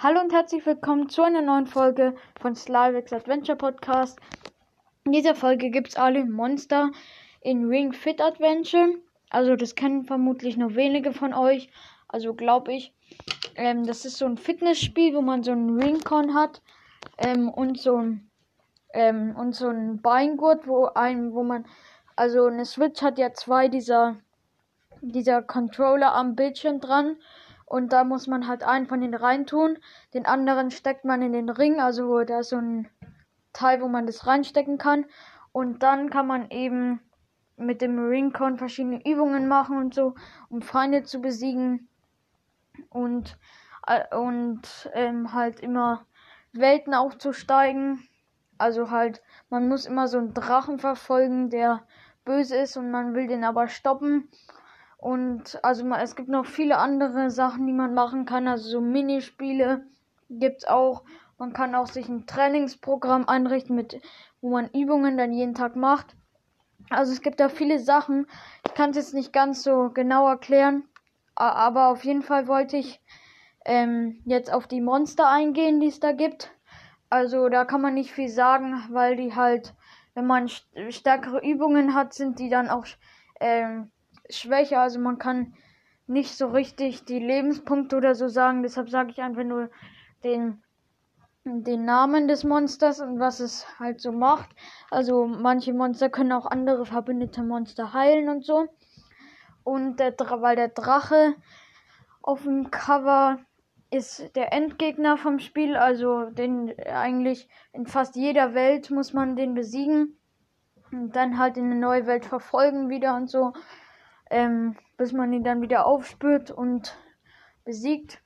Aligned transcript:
Hallo 0.00 0.20
und 0.20 0.32
herzlich 0.32 0.64
willkommen 0.64 1.08
zu 1.08 1.24
einer 1.24 1.42
neuen 1.42 1.66
Folge 1.66 2.14
von 2.40 2.54
Slyvex 2.54 3.12
Adventure 3.12 3.58
Podcast. 3.58 4.20
In 5.02 5.10
dieser 5.10 5.34
Folge 5.34 5.70
gibt 5.70 5.88
es 5.88 5.96
alle 5.96 6.24
Monster 6.24 6.92
in 7.40 7.64
Ring 7.64 7.92
Fit 7.92 8.20
Adventure. 8.20 8.90
Also 9.28 9.56
das 9.56 9.74
kennen 9.74 10.04
vermutlich 10.04 10.56
nur 10.56 10.76
wenige 10.76 11.12
von 11.12 11.34
euch. 11.34 11.68
Also 12.06 12.32
glaube 12.32 12.74
ich. 12.74 12.94
Ähm, 13.56 13.88
das 13.88 14.04
ist 14.04 14.18
so 14.18 14.26
ein 14.26 14.38
Fitnessspiel, 14.38 15.16
wo 15.16 15.20
man 15.20 15.42
so 15.42 15.50
einen 15.50 15.82
Ringcon 15.82 16.32
hat 16.32 16.62
ähm, 17.16 17.48
und 17.48 17.80
so 17.80 17.96
ein 17.96 18.30
ähm, 18.94 19.34
und 19.34 19.56
so 19.56 19.66
ein 19.66 20.00
Beingurt, 20.00 20.68
wo 20.68 20.86
ein, 20.94 21.32
wo 21.34 21.42
man 21.42 21.66
also 22.14 22.46
eine 22.46 22.66
Switch 22.66 23.02
hat 23.02 23.18
ja 23.18 23.32
zwei 23.32 23.66
dieser 23.66 24.14
dieser 25.00 25.42
Controller 25.42 26.14
am 26.14 26.36
Bildschirm 26.36 26.78
dran 26.78 27.16
und 27.68 27.92
da 27.92 28.04
muss 28.04 28.26
man 28.26 28.48
halt 28.48 28.62
einen 28.62 28.86
von 28.86 29.00
den 29.00 29.14
reintun. 29.14 29.78
Den 30.14 30.26
anderen 30.26 30.70
steckt 30.70 31.04
man 31.04 31.22
in 31.22 31.32
den 31.32 31.50
Ring, 31.50 31.80
also 31.80 32.24
da 32.24 32.40
ist 32.40 32.50
so 32.50 32.56
ein 32.56 32.88
Teil, 33.52 33.82
wo 33.82 33.88
man 33.88 34.06
das 34.06 34.26
reinstecken 34.26 34.78
kann. 34.78 35.04
Und 35.52 35.82
dann 35.82 36.10
kann 36.10 36.26
man 36.26 36.50
eben 36.50 37.00
mit 37.56 37.82
dem 37.82 37.98
Ringcon 37.98 38.56
verschiedene 38.56 39.04
Übungen 39.04 39.48
machen 39.48 39.76
und 39.76 39.94
so, 39.94 40.14
um 40.48 40.62
Feinde 40.62 41.02
zu 41.02 41.20
besiegen. 41.20 41.88
Und, 42.88 43.36
äh, 43.86 44.16
und 44.16 44.90
ähm, 44.94 45.32
halt 45.32 45.60
immer 45.60 46.06
Welten 46.52 46.94
aufzusteigen. 46.94 48.02
Also 48.56 48.90
halt, 48.90 49.22
man 49.50 49.68
muss 49.68 49.86
immer 49.86 50.08
so 50.08 50.18
einen 50.18 50.34
Drachen 50.34 50.78
verfolgen, 50.78 51.50
der 51.50 51.82
böse 52.24 52.56
ist 52.56 52.76
und 52.76 52.90
man 52.90 53.14
will 53.14 53.26
den 53.26 53.44
aber 53.44 53.68
stoppen. 53.68 54.28
Und 54.98 55.64
also 55.64 55.88
es 55.94 56.16
gibt 56.16 56.28
noch 56.28 56.44
viele 56.44 56.76
andere 56.76 57.30
Sachen, 57.30 57.66
die 57.66 57.72
man 57.72 57.94
machen 57.94 58.24
kann. 58.24 58.48
Also 58.48 58.68
so 58.68 58.80
Minispiele 58.80 59.86
gibt's 60.28 60.64
auch. 60.64 61.04
Man 61.38 61.52
kann 61.52 61.76
auch 61.76 61.86
sich 61.86 62.08
ein 62.08 62.26
Trainingsprogramm 62.26 63.28
einrichten, 63.28 63.76
mit 63.76 64.00
wo 64.40 64.50
man 64.50 64.68
Übungen 64.70 65.16
dann 65.16 65.32
jeden 65.32 65.54
Tag 65.54 65.76
macht. 65.76 66.16
Also 66.90 67.12
es 67.12 67.22
gibt 67.22 67.38
da 67.38 67.48
viele 67.48 67.78
Sachen. 67.78 68.26
Ich 68.66 68.74
kann 68.74 68.90
es 68.90 68.96
jetzt 68.96 69.14
nicht 69.14 69.32
ganz 69.32 69.62
so 69.62 69.90
genau 69.90 70.28
erklären. 70.28 70.84
Aber 71.36 71.88
auf 71.88 72.04
jeden 72.04 72.22
Fall 72.22 72.48
wollte 72.48 72.76
ich 72.76 73.00
ähm, 73.64 74.20
jetzt 74.24 74.52
auf 74.52 74.66
die 74.66 74.80
Monster 74.80 75.28
eingehen, 75.28 75.78
die 75.78 75.86
es 75.86 76.00
da 76.00 76.10
gibt. 76.10 76.50
Also 77.08 77.48
da 77.48 77.64
kann 77.64 77.80
man 77.80 77.94
nicht 77.94 78.12
viel 78.12 78.28
sagen, 78.28 78.82
weil 78.90 79.14
die 79.14 79.36
halt, 79.36 79.74
wenn 80.14 80.26
man 80.26 80.48
stärkere 80.48 81.40
Übungen 81.40 81.94
hat, 81.94 82.14
sind 82.14 82.40
die 82.40 82.50
dann 82.50 82.68
auch 82.68 82.86
ähm, 83.38 83.92
schwächer. 84.30 84.80
Also 84.80 84.98
man 84.98 85.18
kann 85.18 85.54
nicht 86.06 86.36
so 86.36 86.48
richtig 86.48 87.04
die 87.04 87.18
Lebenspunkte 87.18 87.96
oder 87.96 88.14
so 88.14 88.28
sagen. 88.28 88.62
Deshalb 88.62 88.88
sage 88.90 89.10
ich 89.10 89.20
einfach 89.20 89.44
nur 89.44 89.70
den, 90.24 90.62
den 91.44 91.84
Namen 91.84 92.28
des 92.28 92.44
Monsters 92.44 93.00
und 93.00 93.20
was 93.20 93.40
es 93.40 93.66
halt 93.78 94.00
so 94.00 94.12
macht. 94.12 94.50
Also 94.90 95.26
manche 95.26 95.72
Monster 95.74 96.08
können 96.08 96.32
auch 96.32 96.46
andere 96.46 96.86
verbündete 96.86 97.42
Monster 97.42 97.92
heilen 97.92 98.28
und 98.28 98.44
so. 98.44 98.68
Und 99.64 100.00
der, 100.00 100.14
weil 100.18 100.56
der 100.56 100.68
Drache 100.68 101.34
auf 102.22 102.42
dem 102.42 102.70
Cover 102.70 103.38
ist 103.90 104.34
der 104.36 104.52
Endgegner 104.52 105.16
vom 105.16 105.38
Spiel, 105.38 105.76
also 105.76 106.30
den 106.30 106.74
eigentlich 106.86 107.48
in 107.72 107.86
fast 107.86 108.16
jeder 108.16 108.54
Welt 108.54 108.90
muss 108.90 109.12
man 109.12 109.36
den 109.36 109.54
besiegen 109.54 110.18
und 110.92 111.16
dann 111.16 111.38
halt 111.38 111.56
in 111.56 111.64
eine 111.64 111.80
neue 111.80 112.06
Welt 112.06 112.26
verfolgen 112.26 112.90
wieder 112.90 113.16
und 113.16 113.30
so 113.30 113.52
ähm, 114.30 114.76
bis 114.96 115.12
man 115.12 115.32
ihn 115.32 115.44
dann 115.44 115.62
wieder 115.62 115.86
aufspürt 115.86 116.50
und 116.50 116.96
besiegt. 117.64 118.22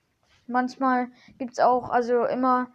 Manchmal 0.47 1.09
gibt 1.37 1.53
es 1.53 1.59
auch, 1.59 1.89
also 1.89 2.25
immer, 2.25 2.67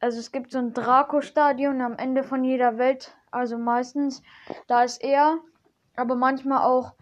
also 0.00 0.18
es 0.18 0.32
gibt 0.32 0.50
so 0.50 0.58
ein 0.58 0.72
Draco-Stadion 0.72 1.80
am 1.80 1.96
Ende 1.96 2.22
von 2.22 2.44
jeder 2.44 2.78
Welt, 2.78 3.16
also 3.30 3.58
meistens, 3.58 4.22
da 4.66 4.82
ist 4.82 5.02
er, 5.02 5.38
aber 5.96 6.14
manchmal 6.14 6.62
auch 6.62 6.94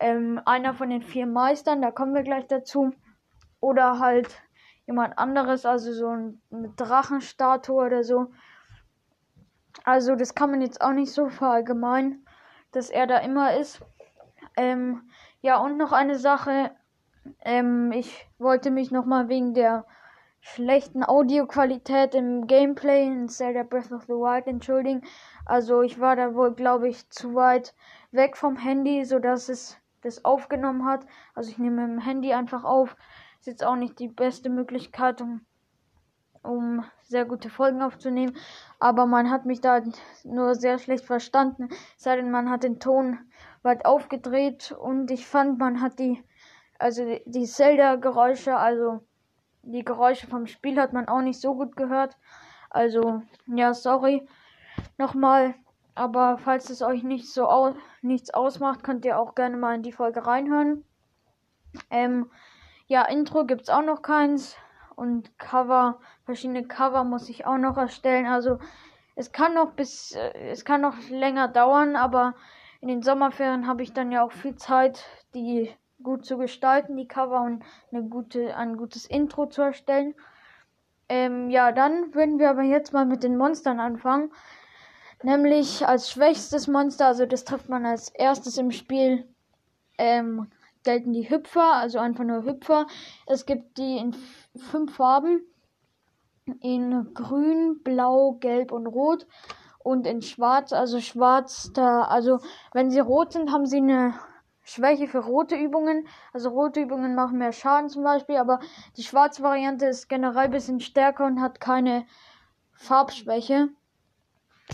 ähm, 0.00 0.40
einer 0.44 0.74
von 0.74 0.90
den 0.90 1.02
vier 1.02 1.26
Meistern, 1.26 1.80
da 1.80 1.90
kommen 1.90 2.14
wir 2.14 2.22
gleich 2.22 2.46
dazu. 2.46 2.92
Oder 3.60 4.00
halt 4.00 4.42
jemand 4.86 5.16
anderes, 5.16 5.64
also 5.64 5.92
so 5.92 6.08
ein, 6.08 6.42
eine 6.50 6.70
Drachenstatue 6.70 7.84
oder 7.84 8.02
so. 8.02 8.32
Also 9.84 10.16
das 10.16 10.34
kann 10.34 10.50
man 10.50 10.60
jetzt 10.60 10.80
auch 10.80 10.92
nicht 10.92 11.12
so 11.12 11.28
verallgemeinern, 11.28 12.26
dass 12.72 12.90
er 12.90 13.06
da 13.06 13.18
immer 13.18 13.56
ist. 13.56 13.80
Ähm, 14.56 15.08
ja, 15.42 15.58
und 15.58 15.76
noch 15.76 15.92
eine 15.92 16.18
Sache. 16.18 16.70
Ähm, 17.44 17.92
ich 17.92 18.28
wollte 18.38 18.70
mich 18.70 18.90
nochmal 18.90 19.28
wegen 19.28 19.54
der 19.54 19.84
schlechten 20.40 21.04
Audioqualität 21.04 22.14
im 22.14 22.46
Gameplay 22.46 23.06
in 23.06 23.28
Zelda 23.28 23.64
Breath 23.64 23.92
of 23.92 24.02
the 24.02 24.12
Wild 24.12 24.46
entschuldigen. 24.46 25.02
Also 25.44 25.82
ich 25.82 26.00
war 26.00 26.16
da 26.16 26.34
wohl, 26.34 26.54
glaube 26.54 26.88
ich, 26.88 27.08
zu 27.10 27.34
weit 27.34 27.74
weg 28.12 28.36
vom 28.36 28.56
Handy, 28.56 29.04
sodass 29.04 29.48
es 29.48 29.78
das 30.02 30.24
aufgenommen 30.24 30.84
hat. 30.84 31.06
Also 31.34 31.50
ich 31.50 31.58
nehme 31.58 31.86
dem 31.86 31.98
Handy 31.98 32.32
einfach 32.32 32.64
auf. 32.64 32.96
Ist 33.40 33.46
jetzt 33.46 33.64
auch 33.64 33.76
nicht 33.76 33.98
die 33.98 34.08
beste 34.08 34.48
Möglichkeit, 34.48 35.20
um, 35.20 35.40
um 36.42 36.84
sehr 37.02 37.24
gute 37.24 37.50
Folgen 37.50 37.82
aufzunehmen. 37.82 38.36
Aber 38.78 39.06
man 39.06 39.30
hat 39.30 39.44
mich 39.44 39.60
da 39.60 39.80
nur 40.22 40.54
sehr 40.54 40.78
schlecht 40.78 41.04
verstanden. 41.04 41.68
Sei 41.96 42.14
denn, 42.14 42.30
man 42.30 42.50
hat 42.50 42.62
den 42.62 42.78
Ton 42.78 43.18
weit 43.62 43.84
aufgedreht 43.84 44.72
und 44.72 45.10
ich 45.10 45.26
fand, 45.26 45.58
man 45.58 45.80
hat 45.80 45.98
die, 45.98 46.22
also 46.78 47.04
die 47.26 47.44
Zelda-Geräusche, 47.46 48.56
also 48.56 49.00
die 49.62 49.84
Geräusche 49.84 50.26
vom 50.26 50.46
Spiel 50.46 50.80
hat 50.80 50.92
man 50.92 51.08
auch 51.08 51.20
nicht 51.20 51.40
so 51.40 51.54
gut 51.54 51.76
gehört. 51.76 52.16
Also, 52.70 53.22
ja, 53.46 53.74
sorry. 53.74 54.26
Nochmal. 54.98 55.54
Aber 55.94 56.38
falls 56.38 56.70
es 56.70 56.80
euch 56.82 57.02
nicht 57.02 57.32
so 57.32 57.46
au 57.48 57.74
nichts 58.00 58.32
ausmacht, 58.32 58.82
könnt 58.82 59.04
ihr 59.04 59.18
auch 59.18 59.34
gerne 59.34 59.56
mal 59.56 59.74
in 59.74 59.82
die 59.82 59.92
Folge 59.92 60.26
reinhören. 60.26 60.84
Ähm, 61.90 62.30
ja, 62.86 63.04
Intro 63.04 63.44
gibt's 63.44 63.68
auch 63.68 63.82
noch 63.82 64.02
keins. 64.02 64.56
Und 64.96 65.38
Cover, 65.38 66.00
verschiedene 66.24 66.66
Cover 66.66 67.04
muss 67.04 67.28
ich 67.28 67.46
auch 67.46 67.58
noch 67.58 67.76
erstellen. 67.76 68.26
Also, 68.26 68.58
es 69.14 69.32
kann 69.32 69.54
noch 69.54 69.72
bis, 69.72 70.12
äh, 70.12 70.32
es 70.50 70.64
kann 70.64 70.80
noch 70.80 70.96
länger 71.10 71.48
dauern, 71.48 71.96
aber 71.96 72.34
in 72.82 72.88
den 72.88 73.02
Sommerferien 73.02 73.68
habe 73.68 73.84
ich 73.84 73.92
dann 73.92 74.10
ja 74.10 74.24
auch 74.24 74.32
viel 74.32 74.56
Zeit, 74.56 75.04
die 75.34 75.70
gut 76.02 76.26
zu 76.26 76.36
gestalten, 76.36 76.96
die 76.96 77.06
Cover 77.06 77.40
und 77.42 77.62
eine 77.92 78.02
gute, 78.02 78.56
ein 78.56 78.76
gutes 78.76 79.06
Intro 79.06 79.46
zu 79.46 79.62
erstellen. 79.62 80.14
Ähm, 81.08 81.48
ja, 81.48 81.70
dann 81.70 82.12
würden 82.12 82.40
wir 82.40 82.50
aber 82.50 82.62
jetzt 82.62 82.92
mal 82.92 83.06
mit 83.06 83.22
den 83.22 83.36
Monstern 83.36 83.78
anfangen. 83.78 84.32
Nämlich 85.22 85.86
als 85.86 86.10
schwächstes 86.10 86.66
Monster, 86.66 87.06
also 87.06 87.24
das 87.24 87.44
trifft 87.44 87.68
man 87.68 87.86
als 87.86 88.08
erstes 88.08 88.58
im 88.58 88.72
Spiel, 88.72 89.28
ähm, 89.96 90.50
gelten 90.82 91.12
die 91.12 91.30
Hüpfer, 91.30 91.74
also 91.74 92.00
einfach 92.00 92.24
nur 92.24 92.44
Hüpfer. 92.44 92.88
Es 93.26 93.46
gibt 93.46 93.78
die 93.78 93.98
in 93.98 94.16
fünf 94.56 94.96
Farben. 94.96 95.40
In 96.60 97.14
grün, 97.14 97.80
blau, 97.84 98.32
gelb 98.40 98.72
und 98.72 98.88
rot 98.88 99.28
und 99.84 100.06
in 100.06 100.22
Schwarz, 100.22 100.72
also 100.72 101.00
Schwarz, 101.00 101.70
da, 101.74 102.02
also 102.02 102.38
wenn 102.72 102.90
sie 102.90 103.00
rot 103.00 103.32
sind, 103.32 103.52
haben 103.52 103.66
sie 103.66 103.78
eine 103.78 104.14
Schwäche 104.64 105.08
für 105.08 105.18
rote 105.18 105.56
Übungen. 105.56 106.06
Also 106.32 106.50
rote 106.50 106.80
Übungen 106.80 107.14
machen 107.14 107.38
mehr 107.38 107.52
Schaden 107.52 107.88
zum 107.88 108.04
Beispiel, 108.04 108.36
aber 108.36 108.60
die 108.96 109.02
schwarze 109.02 109.42
Variante 109.42 109.86
ist 109.86 110.08
generell 110.08 110.44
ein 110.44 110.50
bisschen 110.50 110.80
stärker 110.80 111.26
und 111.26 111.40
hat 111.40 111.60
keine 111.60 112.06
Farbschwäche. 112.72 113.68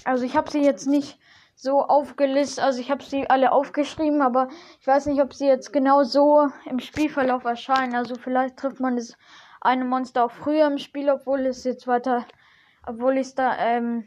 Also 0.04 0.24
ich 0.24 0.36
habe 0.36 0.50
sie 0.50 0.62
jetzt 0.62 0.86
nicht 0.86 1.18
so 1.54 1.82
aufgelistet, 1.82 2.62
also 2.62 2.80
ich 2.80 2.90
habe 2.90 3.02
sie 3.02 3.28
alle 3.28 3.50
aufgeschrieben, 3.50 4.22
aber 4.22 4.48
ich 4.80 4.86
weiß 4.86 5.06
nicht, 5.06 5.20
ob 5.20 5.34
sie 5.34 5.46
jetzt 5.46 5.72
genau 5.72 6.04
so 6.04 6.48
im 6.66 6.78
Spielverlauf 6.78 7.44
erscheinen. 7.44 7.96
Also 7.96 8.14
vielleicht 8.14 8.58
trifft 8.58 8.80
man 8.80 8.96
das 8.96 9.16
eine 9.60 9.84
Monster 9.84 10.24
auch 10.24 10.30
früher 10.30 10.66
im 10.66 10.78
Spiel, 10.78 11.10
obwohl 11.10 11.46
es 11.46 11.64
jetzt 11.64 11.88
weiter, 11.88 12.26
obwohl 12.86 13.14
ich 13.14 13.28
es 13.28 13.34
da 13.34 13.56
ähm, 13.58 14.06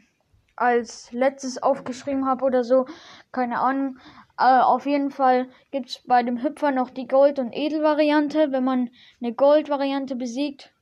als 0.56 1.12
letztes 1.12 1.62
aufgeschrieben 1.62 2.26
habe 2.26 2.44
oder 2.44 2.64
so. 2.64 2.86
Keine 3.32 3.60
Ahnung. 3.60 3.98
Äh, 4.38 4.60
auf 4.60 4.86
jeden 4.86 5.10
Fall 5.10 5.48
gibt 5.70 5.90
es 5.90 6.02
bei 6.06 6.22
dem 6.22 6.42
Hüpfer 6.42 6.70
noch 6.70 6.90
die 6.90 7.06
Gold- 7.06 7.38
und 7.38 7.52
Edel-Variante. 7.52 8.52
Wenn 8.52 8.64
man 8.64 8.90
eine 9.20 9.34
Gold-Variante 9.34 10.16
besiegt, 10.16 10.72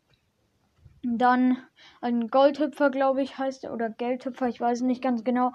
dann 1.02 1.58
ein 2.00 2.28
Goldhüpfer, 2.28 2.90
glaube 2.90 3.22
ich, 3.22 3.38
heißt 3.38 3.64
er, 3.64 3.72
oder 3.72 3.90
Geldhüpfer, 3.90 4.48
ich 4.48 4.60
weiß 4.60 4.82
nicht 4.82 5.02
ganz 5.02 5.24
genau. 5.24 5.52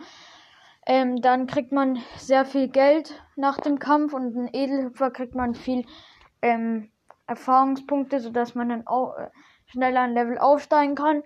Ähm, 0.87 1.21
dann 1.21 1.47
kriegt 1.47 1.71
man 1.71 1.99
sehr 2.17 2.45
viel 2.45 2.67
Geld 2.67 3.21
nach 3.35 3.59
dem 3.59 3.79
Kampf 3.79 4.13
und 4.13 4.35
ein 4.35 4.49
Edelhüpfer 4.53 5.09
kriegt 5.09 5.33
man 5.33 5.55
viel 5.55 5.85
ähm, 6.41 6.91
Erfahrungspunkte, 7.27 8.19
sodass 8.19 8.53
man 8.53 8.69
dann 8.69 8.87
auch 8.87 9.17
äh, 9.17 9.29
schneller 9.65 10.01
ein 10.01 10.13
Level 10.13 10.37
aufsteigen 10.37 10.95
kann. 10.95 11.23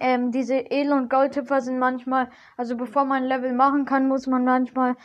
Ähm, 0.00 0.30
diese 0.30 0.56
Edel- 0.56 0.92
und 0.92 1.10
Goldhüpfer 1.10 1.60
sind 1.60 1.78
manchmal, 1.78 2.30
also 2.56 2.76
bevor 2.76 3.04
man 3.04 3.22
ein 3.22 3.28
Level 3.28 3.52
machen 3.52 3.84
kann, 3.84 4.08
muss 4.08 4.26
man 4.26 4.44
manchmal 4.44 4.96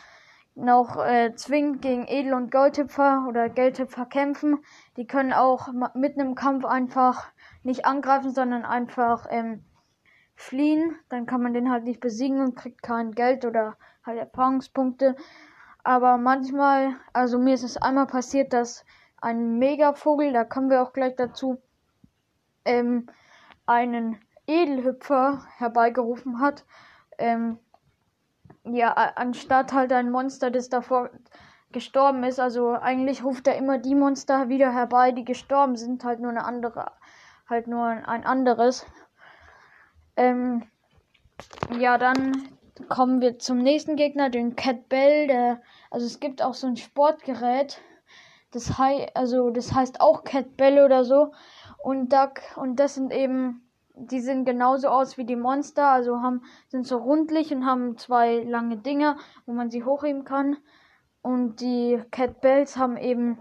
noch 0.54 0.96
äh, 0.96 1.34
zwingend 1.34 1.82
gegen 1.82 2.06
Edel- 2.06 2.34
und 2.34 2.50
Goldhüpfer 2.50 3.26
oder 3.28 3.48
Geldhüpfer 3.48 4.06
kämpfen. 4.06 4.58
Die 4.96 5.06
können 5.06 5.32
auch 5.32 5.68
mitten 5.94 6.20
im 6.20 6.34
Kampf 6.34 6.64
einfach 6.64 7.28
nicht 7.62 7.86
angreifen, 7.86 8.32
sondern 8.32 8.64
einfach 8.64 9.26
ähm, 9.30 9.64
fliehen. 10.34 10.96
Dann 11.08 11.26
kann 11.26 11.42
man 11.42 11.54
den 11.54 11.70
halt 11.70 11.84
nicht 11.84 12.00
besiegen 12.00 12.40
und 12.40 12.56
kriegt 12.56 12.82
kein 12.82 13.12
Geld 13.12 13.44
oder 13.44 13.76
halt 14.04 14.18
Erfahrungspunkte. 14.18 15.16
Aber 15.82 16.18
manchmal, 16.18 16.96
also 17.12 17.38
mir 17.38 17.54
ist 17.54 17.64
es 17.64 17.76
einmal 17.76 18.06
passiert, 18.06 18.52
dass 18.52 18.84
ein 19.20 19.58
Megavogel, 19.58 20.32
da 20.32 20.44
kommen 20.44 20.70
wir 20.70 20.82
auch 20.82 20.92
gleich 20.92 21.16
dazu, 21.16 21.60
ähm, 22.64 23.06
einen 23.66 24.18
Edelhüpfer 24.50 25.44
herbeigerufen 25.56 26.40
hat. 26.40 26.64
Ähm, 27.18 27.58
ja, 28.64 28.92
anstatt 28.92 29.72
halt 29.72 29.92
ein 29.92 30.10
Monster, 30.10 30.50
das 30.50 30.68
davor 30.68 31.10
gestorben 31.72 32.24
ist. 32.24 32.40
Also 32.40 32.72
eigentlich 32.72 33.24
ruft 33.24 33.46
er 33.46 33.56
immer 33.56 33.78
die 33.78 33.94
Monster 33.94 34.48
wieder 34.48 34.72
herbei, 34.72 35.12
die 35.12 35.24
gestorben 35.24 35.76
sind, 35.76 36.04
halt 36.04 36.20
nur 36.20 36.30
eine 36.30 36.44
andere, 36.44 36.92
halt 37.48 37.66
nur 37.66 37.84
ein 37.84 38.24
anderes. 38.24 38.86
Ähm, 40.16 40.64
ja, 41.78 41.96
dann 41.96 42.48
kommen 42.88 43.20
wir 43.20 43.38
zum 43.38 43.58
nächsten 43.58 43.96
Gegner, 43.96 44.30
den 44.30 44.56
Cat 44.56 44.88
Bell. 44.88 45.28
Der, 45.28 45.62
also 45.90 46.06
es 46.06 46.20
gibt 46.20 46.42
auch 46.42 46.54
so 46.54 46.66
ein 46.66 46.76
Sportgerät, 46.76 47.80
das, 48.50 48.78
hei 48.78 49.08
also 49.14 49.50
das 49.50 49.72
heißt 49.72 50.00
auch 50.00 50.24
Cat 50.24 50.56
Bell 50.56 50.84
oder 50.84 51.04
so. 51.04 51.32
Und, 51.78 52.12
da, 52.12 52.32
und 52.56 52.76
das 52.76 52.94
sind 52.94 53.12
eben 53.12 53.69
die 54.00 54.20
sehen 54.20 54.44
genauso 54.44 54.88
aus 54.88 55.18
wie 55.18 55.24
die 55.24 55.36
Monster, 55.36 55.88
also 55.88 56.20
haben, 56.20 56.42
sind 56.68 56.86
so 56.86 56.98
rundlich 56.98 57.52
und 57.52 57.66
haben 57.66 57.98
zwei 57.98 58.38
lange 58.38 58.76
Dinger, 58.76 59.16
wo 59.46 59.52
man 59.52 59.70
sie 59.70 59.84
hochheben 59.84 60.24
kann. 60.24 60.56
Und 61.22 61.60
die 61.60 62.02
Cat 62.10 62.40
Bells 62.40 62.76
haben 62.76 62.96
eben, 62.96 63.38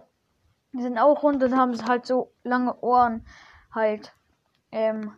die 0.73 0.81
sind 0.81 0.97
auch 0.97 1.23
rund 1.23 1.41
und 1.43 1.55
haben 1.55 1.73
halt 1.87 2.05
so 2.05 2.31
lange 2.43 2.77
Ohren 2.81 3.25
halt. 3.73 4.13
Ähm, 4.71 5.13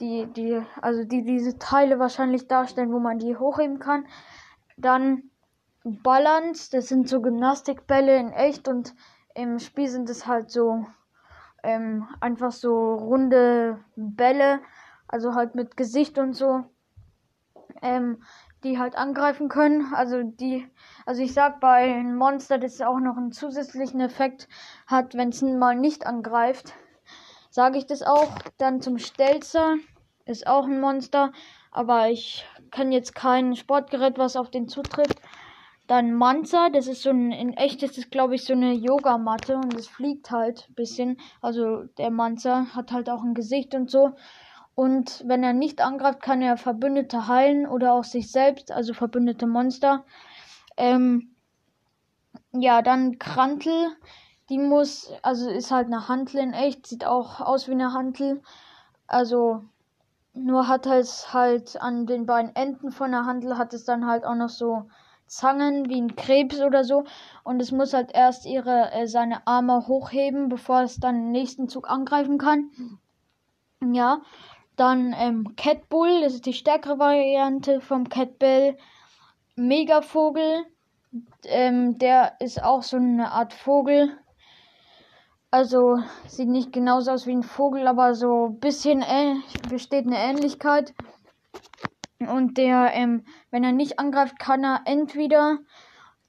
die, 0.00 0.26
die, 0.26 0.60
also 0.80 1.04
die 1.04 1.22
diese 1.22 1.58
Teile 1.58 1.98
wahrscheinlich 1.98 2.48
darstellen, 2.48 2.92
wo 2.92 2.98
man 2.98 3.18
die 3.18 3.36
hochheben 3.36 3.78
kann. 3.78 4.06
Dann 4.76 5.30
Balance, 5.84 6.70
das 6.70 6.88
sind 6.88 7.08
so 7.08 7.20
Gymnastikbälle 7.20 8.16
in 8.16 8.30
echt 8.32 8.66
und 8.66 8.94
im 9.34 9.58
Spiel 9.58 9.88
sind 9.88 10.10
es 10.10 10.26
halt 10.26 10.50
so 10.50 10.86
ähm, 11.62 12.08
einfach 12.20 12.52
so 12.52 12.94
runde 12.94 13.78
Bälle, 13.96 14.60
also 15.10 15.34
halt 15.34 15.54
mit 15.54 15.76
Gesicht 15.76 16.18
und 16.18 16.34
so, 16.34 16.64
ähm, 17.82 18.22
die 18.62 18.78
halt 18.78 18.96
angreifen 18.96 19.48
können. 19.48 19.92
Also 19.94 20.22
die, 20.22 20.66
also 21.06 21.22
ich 21.22 21.32
sag 21.32 21.60
bei 21.60 21.94
einem 21.94 22.16
Monster, 22.16 22.58
das 22.58 22.80
auch 22.80 23.00
noch 23.00 23.16
einen 23.16 23.32
zusätzlichen 23.32 24.00
Effekt 24.00 24.48
hat, 24.86 25.14
wenn 25.14 25.30
es 25.30 25.42
mal 25.42 25.74
nicht 25.74 26.06
angreift, 26.06 26.74
sage 27.50 27.78
ich 27.78 27.86
das 27.86 28.02
auch. 28.02 28.30
Dann 28.58 28.80
zum 28.80 28.98
Stelzer 28.98 29.76
ist 30.26 30.46
auch 30.46 30.66
ein 30.66 30.80
Monster, 30.80 31.32
aber 31.72 32.08
ich 32.10 32.46
kann 32.70 32.92
jetzt 32.92 33.14
kein 33.14 33.56
Sportgerät, 33.56 34.18
was 34.18 34.36
auf 34.36 34.50
den 34.50 34.68
zutrifft. 34.68 35.20
Dann 35.88 36.14
Manza, 36.14 36.68
das 36.68 36.86
ist 36.86 37.02
so 37.02 37.10
ein, 37.10 37.32
in 37.32 37.52
echt 37.54 37.82
ist 37.82 37.98
es 37.98 38.10
glaube 38.10 38.36
ich 38.36 38.44
so 38.44 38.52
eine 38.52 38.74
Yogamatte 38.74 39.56
und 39.56 39.74
es 39.74 39.88
fliegt 39.88 40.30
halt 40.30 40.68
ein 40.68 40.74
bisschen. 40.74 41.16
Also 41.40 41.82
der 41.98 42.12
Manza 42.12 42.66
hat 42.76 42.92
halt 42.92 43.10
auch 43.10 43.24
ein 43.24 43.34
Gesicht 43.34 43.74
und 43.74 43.90
so. 43.90 44.12
Und 44.80 45.22
wenn 45.26 45.44
er 45.44 45.52
nicht 45.52 45.82
angreift, 45.82 46.22
kann 46.22 46.40
er 46.40 46.56
Verbündete 46.56 47.28
heilen 47.28 47.66
oder 47.66 47.92
auch 47.92 48.04
sich 48.04 48.32
selbst, 48.32 48.72
also 48.72 48.94
verbündete 48.94 49.46
Monster. 49.46 50.06
Ähm, 50.78 51.34
ja, 52.52 52.80
dann 52.80 53.18
Krantel, 53.18 53.90
die 54.48 54.56
muss, 54.56 55.12
also 55.20 55.50
ist 55.50 55.70
halt 55.70 55.88
eine 55.88 56.08
Hantel 56.08 56.40
in 56.40 56.54
echt, 56.54 56.86
sieht 56.86 57.04
auch 57.04 57.42
aus 57.42 57.68
wie 57.68 57.72
eine 57.72 57.92
Hantel. 57.92 58.40
Also 59.06 59.64
nur 60.32 60.66
hat 60.66 60.86
es 60.86 61.34
halt 61.34 61.78
an 61.78 62.06
den 62.06 62.24
beiden 62.24 62.56
Enden 62.56 62.90
von 62.90 63.10
der 63.10 63.26
Hantel 63.26 63.58
hat 63.58 63.74
es 63.74 63.84
dann 63.84 64.06
halt 64.06 64.24
auch 64.24 64.34
noch 64.34 64.48
so 64.48 64.88
Zangen 65.26 65.90
wie 65.90 66.00
ein 66.00 66.16
Krebs 66.16 66.58
oder 66.62 66.84
so. 66.84 67.04
Und 67.44 67.60
es 67.60 67.70
muss 67.70 67.92
halt 67.92 68.12
erst 68.14 68.46
ihre, 68.46 68.92
äh, 68.92 69.06
seine 69.06 69.46
Arme 69.46 69.86
hochheben, 69.88 70.48
bevor 70.48 70.80
es 70.80 70.96
dann 70.96 71.16
den 71.16 71.32
nächsten 71.32 71.68
Zug 71.68 71.90
angreifen 71.90 72.38
kann. 72.38 72.70
Ja. 73.82 74.22
Dann 74.80 75.14
ähm, 75.14 75.56
Cat 75.56 75.90
Bull, 75.90 76.22
das 76.22 76.32
ist 76.32 76.46
die 76.46 76.54
stärkere 76.54 76.98
Variante 76.98 77.82
vom 77.82 78.08
Cat 78.08 78.38
Bell. 78.38 78.78
Megavogel, 79.54 80.64
ähm, 81.44 81.98
der 81.98 82.36
ist 82.40 82.62
auch 82.62 82.82
so 82.82 82.96
eine 82.96 83.30
Art 83.30 83.52
Vogel. 83.52 84.16
Also 85.50 85.98
sieht 86.26 86.48
nicht 86.48 86.72
genauso 86.72 87.10
aus 87.10 87.26
wie 87.26 87.32
ein 87.32 87.42
Vogel, 87.42 87.86
aber 87.86 88.14
so 88.14 88.46
ein 88.46 88.58
bisschen 88.58 89.04
besteht 89.68 90.06
eine 90.06 90.16
Ähnlichkeit. 90.16 90.94
Und 92.18 92.56
der, 92.56 92.94
ähm, 92.94 93.26
wenn 93.50 93.64
er 93.64 93.72
nicht 93.72 93.98
angreift, 93.98 94.38
kann 94.38 94.64
er 94.64 94.80
entweder 94.86 95.58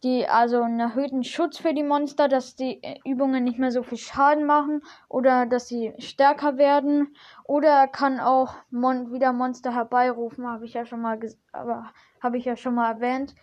die, 0.04 0.28
also 0.28 0.64
einen 0.64 0.80
erhöhten 0.80 1.24
Schutz 1.24 1.60
für 1.60 1.74
die 1.74 1.84
Monster, 1.84 2.28
dass 2.28 2.56
die 2.56 2.82
äh, 2.84 3.00
Übungen 3.06 3.44
nicht 3.44 3.60
mehr 3.60 3.72
so 3.72 3.84
viel 3.84 3.98
Schaden 3.98 4.46
machen 4.46 4.82
oder 5.10 5.46
dass 5.46 5.68
sie 5.68 5.94
stärker 6.00 6.58
werden. 6.58 7.16
Oder 7.44 7.70
er 7.70 7.88
kann 7.88 8.20
auch 8.20 8.56
Mon 8.72 9.12
wieder 9.12 9.32
Monster 9.34 9.76
herbeirufen, 9.76 10.48
habe 10.48 10.66
ich 10.66 10.74
ja 10.74 10.86
schon 10.86 11.02
mal, 11.02 11.20
aber 11.52 11.92
habe 12.22 12.38
ich 12.38 12.46
ja 12.46 12.56
schon 12.56 12.76
mal 12.76 12.92
erwähnt. 12.92 13.36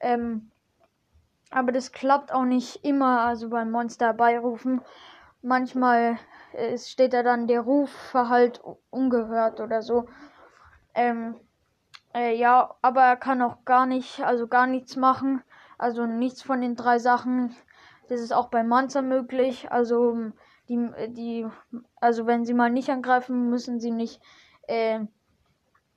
Ähm, 0.00 0.50
aber 1.50 1.72
das 1.72 1.92
klappt 1.92 2.32
auch 2.32 2.44
nicht 2.44 2.84
immer, 2.84 3.20
also 3.20 3.48
beim 3.48 3.70
Monster 3.70 4.06
herbeirufen. 4.06 4.82
Manchmal 5.42 6.18
äh, 6.52 6.76
steht 6.76 7.12
da 7.12 7.22
dann 7.22 7.46
der 7.46 7.60
Ruf 7.60 8.12
halt 8.12 8.60
ungehört 8.90 9.60
oder 9.60 9.80
so. 9.80 10.08
Ähm, 10.94 11.36
äh, 12.14 12.34
ja, 12.36 12.74
aber 12.82 13.02
er 13.02 13.16
kann 13.16 13.42
auch 13.42 13.64
gar 13.64 13.86
nicht, 13.86 14.20
also 14.20 14.48
gar 14.48 14.66
nichts 14.66 14.96
machen. 14.96 15.42
Also 15.78 16.06
nichts 16.06 16.42
von 16.42 16.60
den 16.60 16.76
drei 16.76 16.98
Sachen. 16.98 17.54
Das 18.08 18.20
ist 18.20 18.32
auch 18.32 18.48
bei 18.48 18.62
Monster 18.62 19.02
möglich. 19.02 19.70
Also 19.70 20.30
die, 20.68 20.90
die, 21.08 21.46
also 22.00 22.26
wenn 22.26 22.44
sie 22.44 22.54
mal 22.54 22.70
nicht 22.70 22.90
angreifen, 22.90 23.50
müssen 23.50 23.80
sie 23.80 23.90
nicht 23.90 24.20
äh, 24.68 25.00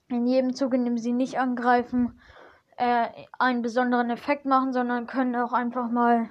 in 0.09 0.27
jedem 0.27 0.55
Zug, 0.55 0.73
in 0.73 0.85
dem 0.85 0.97
sie 0.97 1.13
nicht 1.13 1.39
angreifen, 1.39 2.19
äh, 2.77 3.07
einen 3.37 3.61
besonderen 3.61 4.09
Effekt 4.09 4.45
machen, 4.45 4.73
sondern 4.73 5.07
können 5.07 5.35
auch 5.35 5.53
einfach 5.53 5.89
mal 5.89 6.29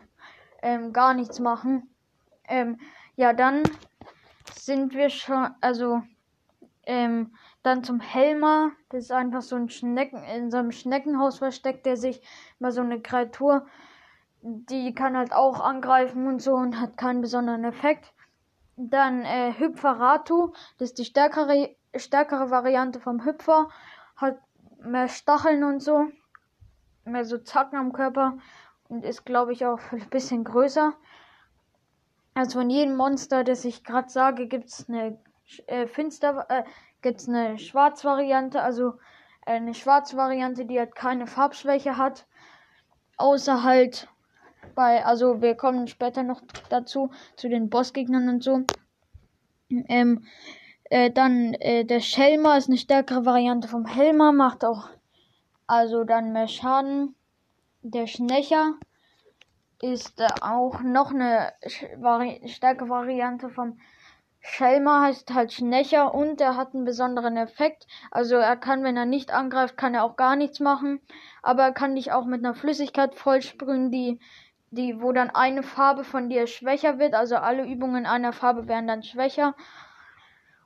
ähm, 0.63 0.93
gar 0.93 1.15
nichts 1.15 1.39
machen. 1.41 1.89
Ähm, 2.49 2.79
ja, 3.17 3.33
dann 3.33 3.63
sind 4.53 4.95
wir 4.95 5.11
schon, 5.11 5.51
also 5.61 6.03
ähm, 6.87 7.35
dann 7.69 7.85
zum 7.85 8.01
Helmer. 8.01 8.73
Das 8.89 9.05
ist 9.05 9.13
einfach 9.13 9.43
so 9.43 9.57
ein 9.57 9.69
Schnecken, 9.69 10.25
in 10.25 10.51
so 10.51 10.57
einem 10.57 10.73
Schneckenhaus 10.73 11.39
versteckt, 11.39 11.87
der 11.87 11.97
sich 11.97 12.23
mal 12.59 12.73
so 12.73 12.81
eine 12.81 13.01
Kreatur, 13.01 13.67
die 14.43 14.95
kann 14.95 15.17
halt 15.17 15.33
auch 15.33 15.61
angreifen 15.61 16.27
und 16.27 16.41
so 16.41 16.55
und 16.55 16.81
hat 16.81 16.97
keinen 16.97 17.21
besonderen 17.21 17.65
Effekt. 17.65 18.13
Dann 18.77 19.23
äh, 19.23 19.53
Hypferatu, 19.53 20.53
das 20.79 20.91
ist 20.91 20.99
die 20.99 21.05
stärkere, 21.05 21.75
stärkere 21.95 22.51
Variante 22.51 23.01
vom 23.01 23.25
Hüpfer. 23.25 23.69
Hat 24.17 24.39
mehr 24.81 25.09
Stacheln 25.09 25.65
und 25.65 25.81
so. 25.81 26.09
Mehr 27.05 27.25
so 27.25 27.39
Zacken 27.39 27.79
am 27.79 27.93
Körper. 27.93 28.39
Und 28.89 29.05
ist, 29.05 29.27
glaube 29.27 29.53
ich, 29.53 29.67
auch 29.67 29.81
ein 29.93 30.09
bisschen 30.09 30.45
größer. 30.45 30.95
Also 32.35 32.61
von 32.61 32.71
jedem 32.71 32.97
Monster, 32.97 33.43
das 33.43 33.65
ich 33.65 33.83
gerade 33.83 34.09
sage, 34.09 34.47
gibt 34.47 34.69
es 34.69 34.89
eine 34.89 35.19
äh, 35.67 35.87
finster, 35.89 36.47
äh, 36.49 36.63
gibt's 37.03 37.29
eine 37.29 37.59
Schwarz-Variante, 37.59 38.63
also 38.63 38.95
äh, 39.47 39.53
eine 39.53 39.75
Schwarz-Variante, 39.75 40.65
die 40.65 40.79
halt 40.79 40.95
keine 40.95 41.27
Farbschwäche 41.27 41.97
hat. 41.97 42.27
Außer 43.17 43.63
halt 43.63 44.09
bei, 44.75 45.05
also 45.05 45.43
wir 45.43 45.55
kommen 45.55 45.89
später 45.89 46.23
noch 46.23 46.43
dazu, 46.69 47.11
zu 47.37 47.49
den 47.49 47.69
Bossgegnern 47.69 48.29
und 48.29 48.43
so. 48.43 48.63
Ähm, 49.71 50.25
äh, 50.85 51.11
dann 51.11 51.55
äh, 51.55 51.85
der 51.85 52.01
Schelmer 52.01 52.57
ist 52.57 52.69
eine 52.69 52.79
stärkere 52.79 53.27
Variante 53.27 53.69
vom 53.69 53.87
Helmer, 53.87 54.33
macht 54.33 54.65
auch 54.65 54.89
also 55.67 56.05
dann 56.05 56.33
mehr 56.33 56.49
Schaden. 56.49 57.15
Der 57.83 58.07
Schnecher 58.07 58.75
ist 59.83 60.21
äh, 60.21 60.29
auch 60.41 60.81
noch 60.81 61.13
eine 61.13 61.53
vari 61.99 62.43
stärkere 62.47 62.89
Variante 62.89 63.51
vom 63.51 63.79
Schelmer 64.49 65.03
heißt 65.03 65.33
halt 65.35 65.53
Schnecher 65.53 66.15
und 66.15 66.41
er 66.41 66.57
hat 66.57 66.75
einen 66.75 66.85
besonderen 66.85 67.37
Effekt. 67.37 67.87
Also 68.11 68.37
er 68.37 68.57
kann, 68.57 68.83
wenn 68.85 68.97
er 68.97 69.07
nicht 69.07 69.33
angreift, 69.33 69.77
kann 69.77 69.95
er 69.95 70.05
auch 70.05 70.17
gar 70.17 70.37
nichts 70.37 70.61
machen. 70.61 71.01
Aber 71.43 71.63
er 71.65 71.73
kann 71.73 71.95
dich 71.97 72.13
auch 72.13 72.25
mit 72.25 72.45
einer 72.45 72.55
Flüssigkeit 72.55 73.15
vollsprühen, 73.15 73.91
die, 73.91 74.19
die, 74.71 75.01
wo 75.01 75.13
dann 75.13 75.31
eine 75.31 75.63
Farbe 75.63 76.05
von 76.05 76.29
dir 76.29 76.47
schwächer 76.47 76.99
wird. 76.99 77.15
Also 77.15 77.37
alle 77.37 77.67
Übungen 77.67 78.07
einer 78.07 78.33
Farbe 78.33 78.69
werden 78.69 78.87
dann 78.89 79.03
schwächer. 79.03 79.55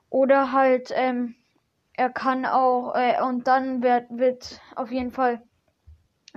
Oder 0.09 0.51
halt, 0.51 0.91
ähm, 0.95 1.35
er 1.93 2.09
kann 2.09 2.45
auch, 2.45 2.95
äh, 2.95 3.21
und 3.21 3.47
dann 3.47 3.83
wird, 3.83 4.05
wird 4.09 4.61
auf 4.75 4.91
jeden 4.91 5.11
Fall 5.11 5.41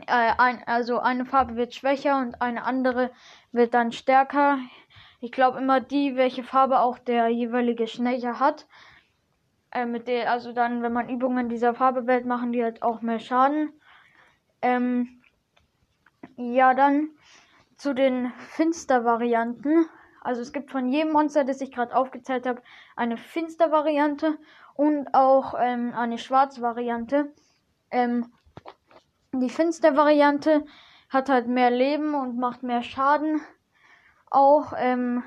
Äh, 0.07 0.33
ein, 0.39 0.63
also 0.67 0.99
eine 0.99 1.25
Farbe 1.25 1.57
wird 1.57 1.75
schwächer 1.75 2.19
und 2.19 2.43
eine 2.43 2.65
andere 2.65 3.11
wird 3.53 3.73
dann 3.75 3.93
stärker. 3.93 4.59
Ich 5.21 5.33
glaube 5.33 5.59
immer 5.59 5.81
die, 5.81 6.17
welche 6.17 6.45
Farbe 6.45 6.81
auch 6.81 6.99
der 6.99 7.29
jeweilige 7.29 7.87
Schnecher 7.87 8.39
hat. 8.39 8.67
Äh, 9.71 9.87
mit 9.87 10.09
der, 10.09 10.31
also 10.31 10.53
dann, 10.53 10.83
wenn 10.83 10.93
man 10.93 11.09
Übungen 11.09 11.49
dieser 11.49 11.75
Farbe 11.75 12.07
wählt, 12.07 12.27
machen 12.27 12.53
die 12.53 12.63
halt 12.63 12.83
auch 12.83 13.03
mehr 13.03 13.19
Schaden. 13.19 13.73
Ähm, 14.63 15.23
ja, 16.37 16.75
dann 16.75 17.11
zu 17.77 17.95
den 17.95 18.33
Finster-Varianten. 18.51 19.87
Also 20.21 20.43
es 20.43 20.53
gibt 20.53 20.71
von 20.71 20.89
jedem 20.89 21.13
Monster, 21.13 21.45
das 21.45 21.61
ich 21.61 21.73
gerade 21.73 21.95
aufgezählt 21.95 22.47
habe, 22.47 22.63
eine 22.97 23.17
Finster-Variante 23.17 24.39
und 24.75 25.15
auch 25.15 25.55
ähm, 25.59 25.93
eine 25.95 26.19
Schwarz-Variante. 26.19 27.33
Ähm, 27.91 28.33
die 29.33 29.51
Finster-Variante 29.51 30.65
hat 31.11 31.29
halt 31.29 31.47
mehr 31.49 31.71
Leben 31.71 32.15
und 32.15 32.39
macht 32.39 32.63
mehr 32.63 32.83
Schaden. 32.83 33.41
Auch 34.37 34.75
ähm, 34.77 35.23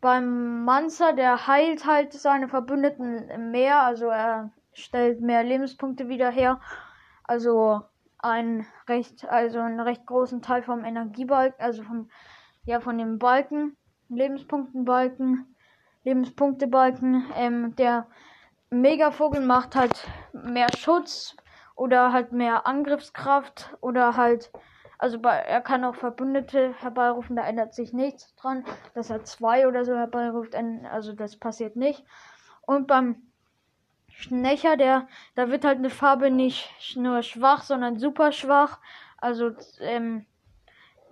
beim 0.00 0.64
Manzer, 0.64 1.14
der 1.14 1.48
heilt 1.48 1.84
halt 1.84 2.12
seine 2.12 2.46
Verbündeten 2.46 3.50
mehr, 3.50 3.82
also 3.82 4.06
er 4.06 4.52
stellt 4.72 5.20
mehr 5.20 5.42
Lebenspunkte 5.42 6.08
wieder 6.08 6.30
her. 6.30 6.60
Also 7.24 7.82
ein 8.18 8.64
recht, 8.88 9.28
also 9.28 9.58
einen 9.58 9.80
recht 9.80 10.06
großen 10.06 10.42
Teil 10.42 10.62
vom 10.62 10.84
Energiebalken, 10.84 11.60
also 11.60 11.82
vom, 11.82 12.08
ja, 12.64 12.78
von 12.78 12.98
dem 12.98 13.18
Balken, 13.18 13.76
Lebenspunktenbalken, 14.08 15.56
Lebenspunktebalken. 16.04 17.24
Ähm, 17.34 17.74
der 17.74 18.06
Megavogel 18.70 19.40
macht 19.40 19.74
halt 19.74 20.06
mehr 20.32 20.70
Schutz 20.70 21.36
oder 21.74 22.12
halt 22.12 22.30
mehr 22.30 22.64
Angriffskraft 22.64 23.76
oder 23.80 24.16
halt, 24.16 24.52
also 25.02 25.18
er 25.20 25.60
kann 25.60 25.84
auch 25.84 25.96
Verbündete 25.96 26.74
herbeirufen, 26.80 27.34
da 27.34 27.42
ändert 27.42 27.74
sich 27.74 27.92
nichts 27.92 28.36
dran, 28.36 28.64
dass 28.94 29.10
er 29.10 29.24
zwei 29.24 29.66
oder 29.66 29.84
so 29.84 29.96
herbeiruft, 29.96 30.54
also 30.88 31.12
das 31.12 31.36
passiert 31.36 31.74
nicht. 31.74 32.04
Und 32.60 32.86
beim 32.86 33.16
Schnecher, 34.06 34.76
der, 34.76 35.08
da 35.34 35.50
wird 35.50 35.64
halt 35.64 35.78
eine 35.78 35.90
Farbe 35.90 36.30
nicht 36.30 36.96
nur 36.96 37.22
schwach, 37.22 37.64
sondern 37.64 37.98
super 37.98 38.30
schwach. 38.30 38.78
Also, 39.18 39.50
ähm, 39.80 40.24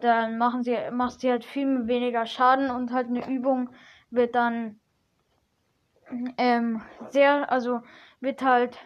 dann 0.00 0.38
machen 0.38 0.62
sie, 0.62 0.78
macht 0.92 1.18
sie 1.18 1.30
halt 1.32 1.44
viel 1.44 1.88
weniger 1.88 2.26
Schaden 2.26 2.70
und 2.70 2.92
halt 2.92 3.08
eine 3.08 3.28
Übung 3.28 3.70
wird 4.10 4.36
dann 4.36 4.78
ähm, 6.38 6.80
sehr, 7.08 7.50
also 7.50 7.82
wird 8.20 8.40
halt 8.42 8.78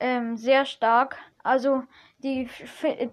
ähm, 0.00 0.36
sehr 0.36 0.66
stark. 0.66 1.16
Also 1.42 1.84
die, 2.18 2.48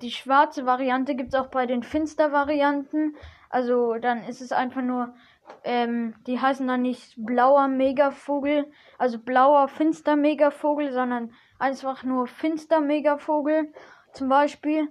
die 0.02 0.12
schwarze 0.12 0.66
Variante 0.66 1.16
gibt 1.16 1.34
es 1.34 1.40
auch 1.40 1.48
bei 1.48 1.66
den 1.66 1.84
Finster-Varianten. 1.84 3.16
Also 3.50 3.96
dann 3.96 4.24
ist 4.24 4.42
es 4.42 4.52
einfach 4.52 4.82
nur 4.82 5.14
ähm, 5.64 6.14
die 6.28 6.40
heißen 6.40 6.68
dann 6.68 6.82
nicht 6.82 7.14
blauer 7.18 7.68
Megavogel, 7.68 8.72
also 8.98 9.20
blauer 9.20 9.68
finster 9.68 10.16
Megavogel, 10.16 10.92
sondern 10.92 11.34
einfach 11.60 12.04
nur 12.04 12.28
finster 12.28 12.82
Megavogel 12.82 13.74
zum 14.14 14.30
Beispiel. 14.30 14.88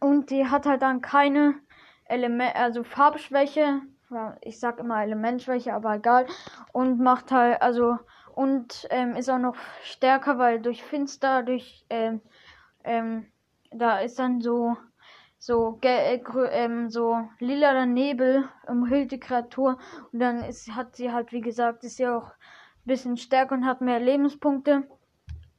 Und 0.00 0.30
die 0.30 0.46
hat 0.46 0.66
halt 0.66 0.82
dann 0.82 1.00
keine 1.00 1.54
Element, 2.06 2.56
also 2.56 2.84
Farbschwäche. 2.84 3.80
Ich 4.42 4.60
sag 4.60 4.78
immer 4.78 5.02
Elementschwäche, 5.02 5.72
aber 5.72 5.94
egal. 5.94 6.26
Und 6.72 7.00
macht 7.00 7.32
halt, 7.32 7.62
also, 7.62 7.98
und 8.34 8.86
ähm, 8.90 9.16
ist 9.16 9.30
auch 9.30 9.38
noch 9.38 9.56
stärker, 9.82 10.38
weil 10.38 10.60
durch 10.60 10.82
Finster, 10.82 11.42
durch, 11.42 11.84
ähm, 11.88 12.20
ähm, 12.84 13.26
da 13.70 13.98
ist 13.98 14.18
dann 14.18 14.40
so 14.40 14.76
so, 15.44 15.78
äh, 15.82 16.22
ähm, 16.52 16.88
so 16.88 17.28
lila 17.38 17.84
Nebel 17.84 18.48
umhüllt 18.66 19.12
die 19.12 19.20
Kreatur 19.20 19.76
und 20.10 20.20
dann 20.20 20.42
ist, 20.42 20.74
hat 20.74 20.96
sie 20.96 21.12
halt, 21.12 21.32
wie 21.32 21.42
gesagt, 21.42 21.84
ist 21.84 21.98
sie 21.98 22.08
auch 22.08 22.28
ein 22.28 22.86
bisschen 22.86 23.18
stärker 23.18 23.54
und 23.54 23.66
hat 23.66 23.82
mehr 23.82 24.00
Lebenspunkte. 24.00 24.88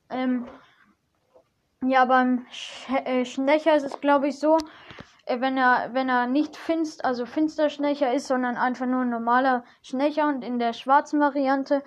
Ähm, 0.10 0.48
ja, 1.84 2.06
beim 2.06 2.48
Sch 2.50 2.90
äh, 3.06 3.26
Schnecher 3.26 3.76
ist 3.76 3.84
es, 3.84 4.02
glaube 4.02 4.30
ich, 4.30 4.40
so, 4.40 4.58
äh, 5.26 5.40
wenn 5.40 5.56
er, 5.56 5.94
wenn 5.94 6.10
er 6.10 6.26
nicht 6.26 6.58
finst, 6.58 7.06
also 7.06 7.28
finster 7.28 7.70
Schnecher 7.70 8.12
ist, 8.12 8.28
sondern 8.28 8.58
einfach 8.58 8.88
nur 8.88 9.02
ein 9.02 9.10
normaler 9.10 9.64
Schnecher 9.84 10.28
und 10.30 10.44
in 10.44 10.58
der 10.58 10.74
schwarzen 10.74 11.20
Variante, 11.20 11.84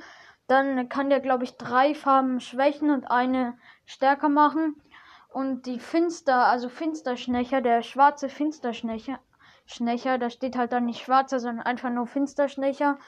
dann 0.46 0.88
kann 0.88 1.10
der, 1.10 1.18
glaube 1.18 1.42
ich, 1.42 1.56
drei 1.56 1.94
Farben 1.94 2.38
schwächen 2.38 2.90
und 2.90 3.10
eine 3.10 3.58
stärker 3.86 4.28
machen. 4.28 4.80
Und 5.28 5.66
die 5.66 5.78
Finster, 5.78 6.46
also 6.46 6.68
Finsterschnächer, 6.68 7.60
der 7.60 7.82
schwarze 7.82 8.28
Finsterschnächer, 8.28 9.18
Schnecher, 9.66 10.16
da 10.16 10.30
steht 10.30 10.56
halt 10.56 10.72
dann 10.72 10.86
nicht 10.86 11.04
schwarzer, 11.04 11.40
sondern 11.40 11.66
einfach 11.66 11.90
nur 11.90 12.06
Finsterschnächer. 12.06 12.98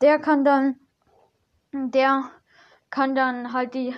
Der 0.00 0.18
kann 0.18 0.44
dann, 0.44 0.80
der 1.72 2.24
kann 2.90 3.14
dann 3.14 3.52
halt 3.52 3.74
die 3.74 3.94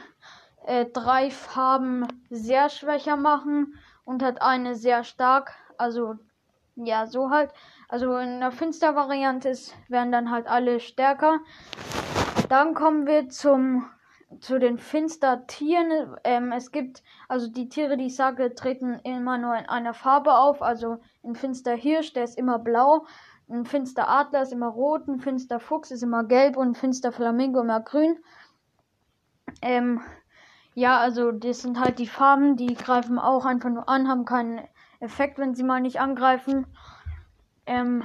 äh, 0.66 0.84
drei 0.84 1.30
Farben 1.30 2.06
sehr 2.28 2.68
schwächer 2.68 3.16
machen 3.16 3.74
und 4.04 4.22
hat 4.22 4.42
eine 4.42 4.74
sehr 4.74 5.02
stark. 5.04 5.54
Also 5.78 6.16
ja, 6.76 7.06
so 7.06 7.30
halt. 7.30 7.50
Also 7.88 8.16
in 8.18 8.40
der 8.40 8.52
Finster-Variante 8.52 9.52
werden 9.88 10.12
dann 10.12 10.30
halt 10.30 10.46
alle 10.46 10.80
stärker. 10.80 11.40
Dann 12.48 12.74
kommen 12.74 13.06
wir 13.06 13.28
zum 13.30 13.88
zu 14.38 14.58
den 14.58 14.78
Finstertieren. 14.78 16.16
Ähm, 16.24 16.52
es 16.52 16.70
gibt, 16.70 17.02
also 17.28 17.48
die 17.48 17.68
Tiere, 17.68 17.96
die 17.96 18.06
ich 18.06 18.16
sage, 18.16 18.54
treten 18.54 19.00
immer 19.04 19.38
nur 19.38 19.56
in 19.56 19.66
einer 19.66 19.94
Farbe 19.94 20.34
auf. 20.34 20.62
Also 20.62 20.98
ein 21.24 21.34
Finsterhirsch, 21.34 22.12
der 22.12 22.24
ist 22.24 22.38
immer 22.38 22.58
blau. 22.58 23.06
Ein 23.48 23.64
Finsteradler 23.64 24.42
ist 24.42 24.52
immer 24.52 24.68
rot. 24.68 25.08
Ein 25.08 25.18
Finsterfuchs 25.18 25.90
ist 25.90 26.02
immer 26.02 26.24
gelb. 26.24 26.56
Und 26.56 26.68
ein 26.68 26.74
Finsterflamingo 26.74 27.60
immer 27.60 27.80
grün. 27.80 28.16
Ähm, 29.62 30.00
ja, 30.74 30.98
also 30.98 31.32
das 31.32 31.62
sind 31.62 31.80
halt 31.80 31.98
die 31.98 32.06
Farben, 32.06 32.56
die 32.56 32.74
greifen 32.74 33.18
auch 33.18 33.44
einfach 33.44 33.70
nur 33.70 33.88
an, 33.88 34.08
haben 34.08 34.24
keinen 34.24 34.60
Effekt, 35.00 35.38
wenn 35.38 35.54
sie 35.54 35.64
mal 35.64 35.80
nicht 35.80 36.00
angreifen. 36.00 36.66
Ähm, 37.66 38.04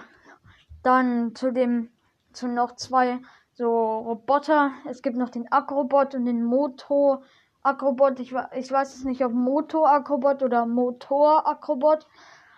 dann 0.82 1.36
zu 1.36 1.52
dem, 1.52 1.90
zu 2.34 2.48
noch 2.48 2.76
zwei 2.76 3.20
so 3.56 4.00
Roboter. 4.00 4.72
Es 4.86 5.02
gibt 5.02 5.18
noch 5.18 5.30
den 5.30 5.52
Akrobot 5.52 6.14
und 6.14 6.26
den 6.26 6.44
Moto 6.44 7.24
Akrobot. 7.64 8.20
Ich, 8.20 8.34
ich 8.54 8.72
weiß 8.72 8.96
es 8.96 9.04
nicht, 9.06 9.24
ob 9.24 9.32
Moto 9.32 9.86
Akrobot 9.86 10.44
oder 10.44 10.66
Motor 10.66 11.48
Akrobot. 11.48 12.06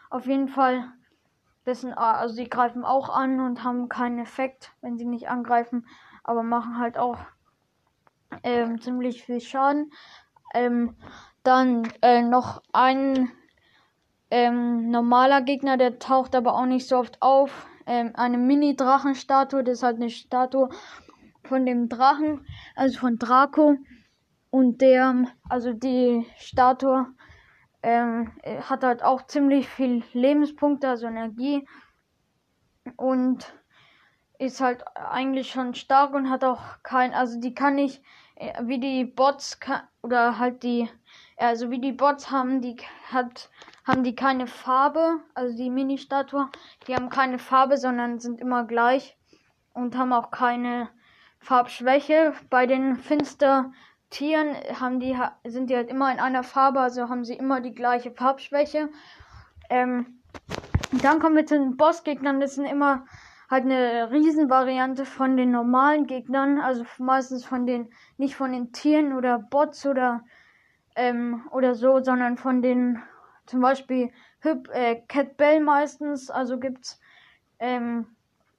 Auf 0.09 0.25
jeden 0.25 0.47
Fall, 0.47 0.91
dessen, 1.65 1.93
also 1.93 2.33
sie 2.33 2.49
greifen 2.49 2.83
auch 2.83 3.09
an 3.09 3.39
und 3.39 3.63
haben 3.63 3.89
keinen 3.89 4.19
Effekt, 4.19 4.71
wenn 4.81 4.97
sie 4.97 5.05
nicht 5.05 5.29
angreifen, 5.29 5.85
aber 6.23 6.43
machen 6.43 6.79
halt 6.79 6.97
auch 6.97 7.19
ähm, 8.43 8.81
ziemlich 8.81 9.23
viel 9.23 9.39
Schaden. 9.39 9.91
Ähm, 10.53 10.95
dann 11.43 11.87
äh, 12.01 12.23
noch 12.23 12.63
ein 12.73 13.31
ähm, 14.31 14.89
normaler 14.89 15.41
Gegner, 15.41 15.77
der 15.77 15.99
taucht 15.99 16.35
aber 16.35 16.55
auch 16.55 16.65
nicht 16.65 16.87
so 16.87 16.97
oft 16.97 17.21
auf 17.21 17.67
ähm, 17.87 18.11
eine 18.13 18.37
Mini-Drachenstatue. 18.37 19.63
Das 19.63 19.79
ist 19.79 19.83
halt 19.83 19.95
eine 19.95 20.09
Statue 20.09 20.69
von 21.43 21.65
dem 21.65 21.89
Drachen, 21.89 22.45
also 22.75 22.99
von 22.99 23.17
Draco. 23.17 23.77
Und 24.49 24.81
der, 24.81 25.25
also 25.49 25.73
die 25.73 26.25
Statue 26.37 27.07
ähm, 27.81 28.31
hat 28.61 28.83
halt 28.83 29.03
auch 29.03 29.25
ziemlich 29.25 29.67
viel 29.67 30.03
Lebenspunkte, 30.13 30.89
also 30.89 31.07
Energie. 31.07 31.67
Und 32.95 33.53
ist 34.39 34.61
halt 34.61 34.83
eigentlich 34.95 35.49
schon 35.49 35.73
stark 35.73 36.13
und 36.13 36.29
hat 36.29 36.43
auch 36.43 36.61
kein, 36.83 37.13
also 37.13 37.39
die 37.39 37.53
kann 37.53 37.75
nicht, 37.75 38.03
äh, 38.35 38.53
wie 38.65 38.79
die 38.79 39.05
Bots 39.05 39.59
oder 40.03 40.37
halt 40.37 40.63
die, 40.63 40.89
also 41.37 41.71
wie 41.71 41.79
die 41.79 41.91
Bots 41.91 42.31
haben, 42.31 42.61
die 42.61 42.77
hat 43.11 43.49
haben 43.87 44.03
die 44.03 44.15
keine 44.15 44.47
Farbe, 44.47 45.21
also 45.33 45.55
die 45.55 45.69
Mini-Statue, 45.69 46.49
die 46.87 46.93
haben 46.93 47.09
keine 47.09 47.39
Farbe, 47.39 47.77
sondern 47.77 48.19
sind 48.19 48.41
immer 48.41 48.65
gleich 48.65 49.17
und 49.73 49.97
haben 49.97 50.11
auch 50.11 50.29
keine 50.29 50.89
Farbschwäche. 51.39 52.33
Bei 52.49 52.65
den 52.65 52.97
Finster-Tieren 52.97 54.55
haben 54.77 54.99
die, 54.99 55.17
sind 55.45 55.69
die 55.69 55.75
halt 55.77 55.89
immer 55.89 56.11
in 56.11 56.19
einer 56.19 56.43
Farbe, 56.43 56.81
also 56.81 57.07
haben 57.07 57.23
sie 57.23 57.35
immer 57.35 57.61
die 57.61 57.73
gleiche 57.73 58.11
Farbschwäche. 58.11 58.89
Ähm, 59.69 60.21
dann 60.91 61.19
kommen 61.19 61.37
wir 61.37 61.45
zu 61.45 61.57
den 61.57 61.77
Bossgegnern, 61.77 62.41
das 62.41 62.55
sind 62.55 62.65
immer 62.65 63.05
halt 63.49 63.63
eine 63.63 64.11
Riesenvariante 64.11 65.05
von 65.05 65.37
den 65.37 65.51
normalen 65.51 66.07
Gegnern, 66.07 66.59
also 66.59 66.85
meistens 66.97 67.45
von 67.45 67.65
den, 67.65 67.89
nicht 68.17 68.35
von 68.35 68.51
den 68.51 68.73
Tieren 68.73 69.13
oder 69.13 69.39
Bots 69.39 69.85
oder, 69.85 70.25
ähm, 70.97 71.47
oder 71.51 71.75
so, 71.75 72.03
sondern 72.03 72.37
von 72.37 72.61
den 72.61 73.01
zum 73.45 73.61
Beispiel 73.61 74.11
Hüb, 74.39 74.67
äh, 74.73 74.95
Cat 75.07 75.37
Bell 75.37 75.61
meistens, 75.61 76.29
also 76.29 76.59
gibt's 76.59 76.99
ähm, 77.59 78.07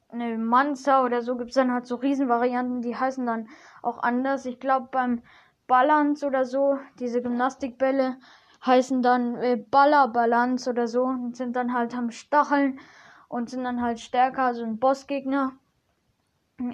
eine 0.09 0.39
Manza 0.39 1.05
oder 1.05 1.21
so 1.21 1.37
gibt's 1.37 1.57
dann 1.57 1.73
halt 1.73 1.87
so 1.87 1.97
Riesenvarianten, 1.97 2.81
die 2.81 2.97
heißen 2.97 3.27
dann 3.27 3.49
auch 3.83 4.03
anders. 4.03 4.47
Ich 4.47 4.59
glaube 4.61 4.89
beim 4.91 5.23
Balance 5.67 6.27
oder 6.27 6.47
so, 6.47 6.79
diese 6.99 7.21
Gymnastikbälle, 7.21 8.17
heißen 8.65 9.03
dann 9.03 9.37
äh, 9.37 9.57
Ballerbalance 9.57 10.71
oder 10.71 10.89
so 10.89 11.05
und 11.05 11.37
sind 11.37 11.55
dann 11.55 11.75
halt 11.75 11.95
am 11.95 12.11
Stacheln 12.11 12.81
und 13.29 13.51
sind 13.51 13.65
dann 13.65 13.83
halt 13.83 14.01
stärker, 14.01 14.45
also 14.45 14.65
ein 14.65 14.79
Bossgegner. 14.79 15.53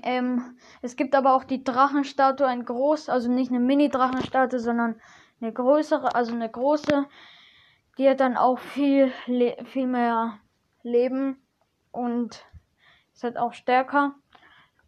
Ähm, 0.02 0.56
es 0.80 0.96
gibt 0.96 1.14
aber 1.14 1.34
auch 1.34 1.44
die 1.44 1.64
Drachenstatue, 1.64 2.46
ein 2.46 2.64
groß, 2.64 3.08
also 3.08 3.30
nicht 3.30 3.50
eine 3.50 3.60
Mini-Drachenstatue, 3.60 4.60
sondern 4.60 5.00
eine 5.44 5.52
größere, 5.52 6.14
also 6.14 6.32
eine 6.32 6.50
große. 6.50 7.06
Die 7.98 8.08
hat 8.08 8.20
dann 8.20 8.36
auch 8.36 8.58
viel, 8.58 9.12
viel 9.66 9.86
mehr 9.86 10.38
Leben 10.82 11.36
und 11.92 12.44
ist 13.12 13.22
halt 13.22 13.36
auch 13.36 13.52
stärker 13.52 14.14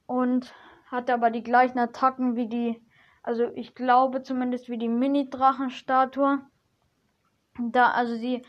und 0.07 0.53
hat 0.91 1.11
aber 1.11 1.31
die 1.31 1.43
gleichen 1.43 1.79
Attacken 1.79 2.37
wie 2.37 2.49
die, 2.49 2.83
also 3.23 3.51
ich 3.55 3.75
glaube 3.75 4.23
zumindest 4.23 4.69
wie 4.69 4.79
die 4.79 4.89
Mini-Drachenstatue. 4.89 6.41
Da, 7.59 7.91
also 7.91 8.17
die, 8.19 8.43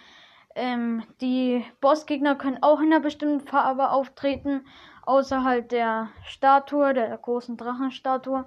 ähm, 0.56 1.04
die 1.22 1.64
Bossgegner 1.82 2.36
können 2.36 2.62
auch 2.62 2.80
in 2.80 2.88
einer 2.88 3.00
bestimmten 3.00 3.42
Farbe 3.42 3.90
auftreten 3.90 4.66
außerhalb 5.04 5.68
der 5.70 6.10
Statue, 6.24 6.94
der 6.94 7.18
großen 7.18 7.58
Drachenstatue. 7.58 8.46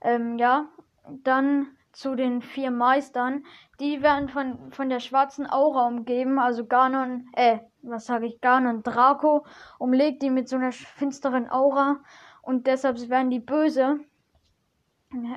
Ähm, 0.00 0.38
ja, 0.38 0.68
dann 1.08 1.68
zu 1.92 2.14
den 2.14 2.42
vier 2.42 2.70
Meistern. 2.70 3.44
Die 3.80 4.02
werden 4.02 4.28
von, 4.28 4.72
von 4.72 4.88
der 4.88 5.00
schwarzen 5.00 5.48
Aura 5.48 5.86
umgeben, 5.86 6.38
also 6.38 6.66
Ganon, 6.66 7.28
äh, 7.34 7.58
was 7.82 8.06
sage 8.06 8.26
ich, 8.26 8.40
Ganon 8.40 8.82
Draco 8.82 9.44
umlegt 9.78 10.22
die 10.22 10.30
mit 10.30 10.48
so 10.48 10.56
einer 10.56 10.72
finsteren 10.72 11.50
Aura 11.50 12.00
und 12.42 12.66
deshalb 12.66 12.98
werden 13.08 13.30
die 13.30 13.40
böse. 13.40 14.00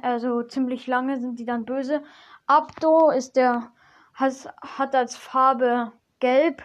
Also 0.02 0.44
ziemlich 0.44 0.88
lange 0.88 1.20
sind 1.20 1.40
die 1.40 1.46
dann 1.46 1.66
böse. 1.66 2.02
Abdo 2.48 3.10
ist 3.10 3.36
der, 3.36 3.72
has, 4.14 4.48
hat 4.62 4.96
als 4.96 5.18
Farbe 5.18 5.92
gelb. 6.20 6.64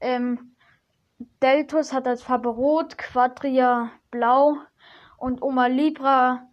Ähm, 0.00 0.54
Deltus 1.42 1.92
hat 1.92 2.06
als 2.06 2.22
Farbe 2.22 2.50
rot, 2.50 2.98
Quadria 2.98 3.90
blau 4.10 4.56
und 5.16 5.42
Oma 5.42 5.66
Libra 5.66 6.47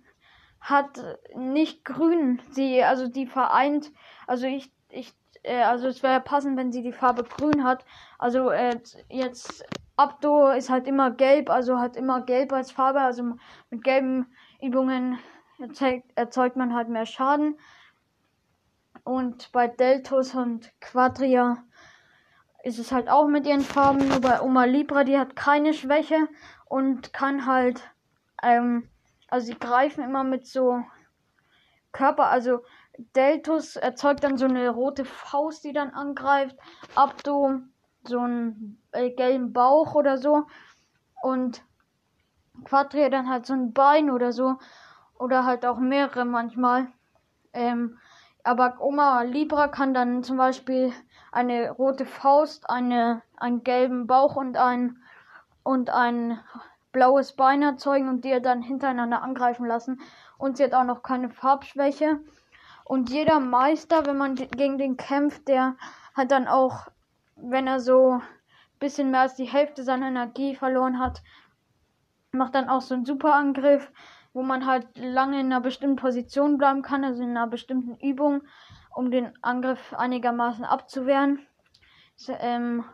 hat 0.66 1.04
nicht 1.36 1.86
grün. 1.86 2.42
Sie, 2.50 2.84
also 2.84 3.08
die 3.08 3.28
vereint, 3.28 3.92
also 4.26 4.48
ich, 4.48 4.72
ich, 4.90 5.14
äh, 5.44 5.62
also 5.62 5.88
es 5.88 6.02
wäre 6.02 6.20
passend, 6.20 6.58
wenn 6.58 6.72
sie 6.72 6.82
die 6.82 6.92
Farbe 6.92 7.24
grün 7.24 7.64
hat. 7.64 7.86
Also 8.18 8.50
äh, 8.50 8.80
jetzt 9.10 9.64
Abdo 9.96 10.50
ist 10.50 10.72
halt 10.72 10.88
immer 10.88 11.12
gelb, 11.12 11.52
also 11.52 11.80
hat 11.80 11.96
immer 11.96 12.22
gelb 12.22 12.52
als 12.52 12.72
Farbe, 12.72 13.02
also 13.02 13.36
mit 13.70 13.84
gelben 13.84 14.26
Übungen 14.60 15.20
erzeugt, 15.60 16.12
erzeugt 16.16 16.56
man 16.56 16.74
halt 16.74 16.90
mehr 16.90 17.06
Schaden. 17.06 17.58
Und 19.04 19.52
bei 19.52 19.68
Deltus 19.68 20.34
und 20.34 20.72
Quadria 20.82 21.64
ist 22.64 22.80
es 22.80 22.92
halt 22.92 23.08
auch 23.08 23.28
mit 23.28 23.46
ihren 23.46 23.62
Farben. 23.62 24.08
Nur 24.10 24.20
bei 24.20 24.42
Oma 24.42 24.66
Libra, 24.66 25.04
die 25.04 25.20
hat 25.20 25.36
keine 25.36 25.76
Schwäche 25.76 26.28
und 26.66 27.14
kann 27.14 27.46
halt, 27.46 27.84
ähm, 28.42 28.90
also 29.36 29.48
sie 29.48 29.60
greifen 29.60 30.02
immer 30.02 30.24
mit 30.24 30.48
so 30.48 30.82
Körper, 31.92 32.28
also 32.28 32.64
Deltus 33.18 33.76
erzeugt 33.76 34.24
dann 34.24 34.38
so 34.38 34.46
eine 34.46 34.70
rote 34.70 35.04
Faust, 35.04 35.66
die 35.66 35.74
dann 35.74 35.90
angreift. 35.90 36.56
Abdo 36.96 37.60
so 38.06 38.20
einen 38.20 38.82
äh, 38.94 39.12
gelben 39.12 39.52
Bauch 39.52 39.94
oder 39.94 40.18
so. 40.18 40.48
Und 41.22 41.66
Quadria 42.64 43.10
dann 43.10 43.30
halt 43.30 43.46
so 43.46 43.52
ein 43.52 43.74
Bein 43.74 44.10
oder 44.10 44.32
so. 44.32 44.56
Oder 45.20 45.44
halt 45.44 45.66
auch 45.66 45.80
mehrere 45.80 46.24
manchmal. 46.24 46.88
Ähm, 47.52 47.98
aber 48.46 48.78
Oma 48.80 49.24
Libra 49.24 49.68
kann 49.68 49.94
dann 49.94 50.24
zum 50.24 50.38
Beispiel 50.38 50.94
eine 51.34 51.72
rote 51.72 52.06
Faust, 52.06 52.70
eine, 52.70 53.22
einen 53.36 53.66
gelben 53.66 54.08
Bauch 54.08 54.38
und 54.38 54.56
ein, 54.56 55.04
und 55.64 55.90
ein 55.90 56.40
blaues 56.96 57.34
Bein 57.34 57.62
erzeugen 57.62 58.08
und 58.08 58.24
die 58.24 58.42
dann 58.42 58.62
hintereinander 58.62 59.22
angreifen 59.22 59.66
lassen. 59.66 60.00
Und 60.38 60.56
sie 60.56 60.64
hat 60.64 60.74
auch 60.74 60.86
noch 60.86 61.04
keine 61.04 61.30
Farbschwäche. 61.30 62.22
Und 62.86 63.10
jeder 63.10 63.42
Meister, 63.42 64.06
wenn 64.06 64.18
man 64.18 64.36
gegen 64.36 64.78
den 64.78 64.96
kämpft, 64.96 65.50
der 65.50 65.76
hat 66.14 66.32
dann 66.32 66.48
auch, 66.48 66.88
wenn 67.36 67.68
er 67.68 67.82
so 67.82 68.14
ein 68.14 68.22
bisschen 68.80 69.12
mehr 69.12 69.22
als 69.22 69.36
die 69.36 69.44
Hälfte 69.44 69.84
seiner 69.84 70.08
Energie 70.08 70.56
verloren 70.56 71.00
hat, 71.00 71.22
macht 72.32 72.56
dann 72.56 72.70
auch 72.70 72.82
so 72.82 72.96
einen 72.96 73.06
Superangriff, 73.06 73.92
wo 74.32 74.42
man 74.42 74.66
halt 74.66 74.88
lange 74.98 75.40
in 75.42 75.48
einer 75.48 75.62
bestimmten 75.62 75.98
Position 75.98 76.58
bleiben 76.58 76.82
kann, 76.82 77.04
also 77.04 77.22
in 77.22 77.32
einer 77.32 77.48
bestimmten 77.48 77.96
Übung 77.96 78.42
um 78.96 79.12
den 79.12 79.34
Angriff 79.42 79.94
einigermaßen 79.94 80.64
abzuwehren. 80.64 81.46
Ähm, 82.40 82.86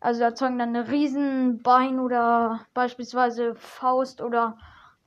also 0.00 0.22
erzeugen 0.22 0.58
dann 0.58 0.74
eine 0.74 0.88
Riesenbein 0.88 1.98
oder 1.98 2.60
beispielsweise 2.74 3.54
Faust 3.56 4.20
oder 4.20 4.56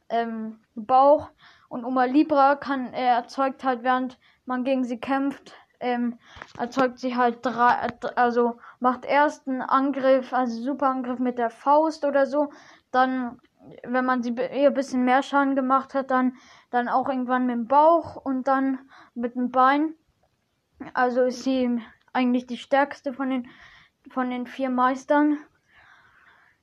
ähm, 0.10 0.60
Bauch. 0.76 1.30
Und 1.70 1.86
Oma 1.86 2.04
Libra 2.04 2.56
kann, 2.56 2.94
er 2.94 3.16
erzeugt 3.16 3.64
halt, 3.64 3.84
während 3.84 4.20
man 4.46 4.66
gegen 4.66 4.84
sie 4.84 5.00
kämpft, 5.00 5.54
ähm, 5.80 6.20
erzeugt 6.58 7.00
sie 7.00 7.16
halt 7.16 7.40
drei, 7.42 7.88
also 8.16 8.60
macht 8.80 9.06
erst 9.06 9.48
einen 9.48 9.62
Angriff, 9.62 10.34
also 10.34 10.62
Superangriff 10.62 11.20
mit 11.20 11.38
der 11.38 11.50
Faust 11.50 12.04
oder 12.04 12.26
so. 12.26 12.52
Dann, 12.92 13.40
wenn 13.84 14.06
man 14.06 14.22
sie 14.22 14.32
ihr 14.32 14.68
ein 14.68 14.74
bisschen 14.74 15.06
mehr 15.06 15.24
Schaden 15.24 15.56
gemacht 15.56 15.94
hat, 15.94 16.12
dann, 16.12 16.36
dann 16.70 16.90
auch 16.90 17.08
irgendwann 17.08 17.46
mit 17.46 17.56
dem 17.56 17.68
Bauch 17.68 18.18
und 18.18 18.48
dann 18.48 18.80
mit 19.16 19.36
dem 19.36 19.50
Bein. 19.50 19.94
Also 20.94 21.22
ist 21.22 21.44
sie 21.44 21.82
eigentlich 22.12 22.48
die 22.48 22.58
stärkste 22.58 23.14
von 23.14 23.30
den, 23.30 23.48
von 24.12 24.30
den 24.30 24.48
vier 24.48 24.70
Meistern. 24.70 25.38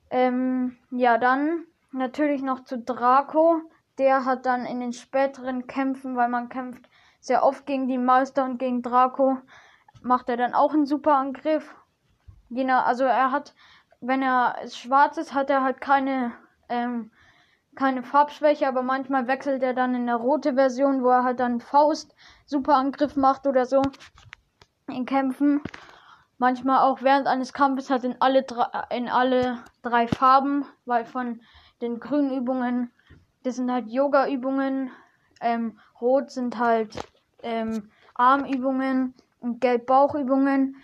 Ähm, 0.09 0.77
ja, 0.91 1.17
dann 1.17 1.65
natürlich 1.91 2.41
noch 2.41 2.63
zu 2.63 2.77
Draco. 2.77 3.61
Der 3.97 4.25
hat 4.25 4.45
dann 4.45 4.65
in 4.65 4.79
den 4.79 4.93
späteren 4.93 5.67
Kämpfen, 5.67 6.15
weil 6.15 6.29
man 6.29 6.49
kämpft 6.49 6.89
sehr 7.19 7.43
oft 7.43 7.65
gegen 7.65 7.87
die 7.87 7.97
Meister 7.97 8.45
und 8.45 8.57
gegen 8.57 8.81
Draco, 8.81 9.37
macht 10.01 10.29
er 10.29 10.37
dann 10.37 10.53
auch 10.53 10.73
einen 10.73 10.85
super 10.85 11.15
Angriff. 11.15 11.75
Jener, 12.49 12.85
also 12.85 13.03
er 13.03 13.31
hat, 13.31 13.53
wenn 13.99 14.21
er 14.21 14.55
schwarz 14.69 15.17
ist, 15.17 15.33
hat 15.33 15.49
er 15.49 15.63
halt 15.63 15.81
keine, 15.81 16.31
ähm, 16.69 17.11
keine 17.75 18.03
Farbschwäche, 18.03 18.67
aber 18.67 18.81
manchmal 18.81 19.27
wechselt 19.27 19.61
er 19.61 19.73
dann 19.73 19.93
in 19.93 20.07
der 20.07 20.15
rote 20.15 20.55
Version, 20.55 21.03
wo 21.03 21.09
er 21.09 21.23
halt 21.23 21.39
dann 21.39 21.59
Faust 21.59 22.15
Superangriff 22.45 23.15
macht 23.15 23.45
oder 23.45 23.65
so 23.65 23.81
in 24.87 25.05
Kämpfen. 25.05 25.61
Manchmal 26.39 26.79
auch 26.79 27.03
während 27.03 27.27
eines 27.27 27.51
Kampfes 27.51 27.89
halt 27.89 28.05
in 28.05 28.15
alle 28.21 28.43
drei, 28.43 28.67
in 28.89 29.09
alle 29.09 29.59
drei 29.81 30.07
Farben, 30.07 30.65
weil 30.85 31.05
von 31.05 31.41
den 31.81 31.99
grünen 31.99 32.31
Übungen, 32.31 32.91
das 33.43 33.57
sind 33.57 33.69
halt 33.69 33.89
Yoga-Übungen, 33.89 34.89
ähm, 35.41 35.77
rot 35.99 36.31
sind 36.31 36.57
halt 36.57 36.97
ähm, 37.43 37.91
Armübungen 38.15 39.13
und 39.41 39.59
gelb 39.59 39.85
Bauchübungen 39.85 40.77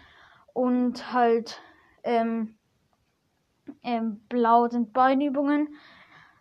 und 0.54 1.14
halt 1.14 1.62
ähm, 2.04 2.58
ähm, 3.82 4.22
blau 4.28 4.68
sind 4.68 4.92
Beinübungen. 4.92 5.70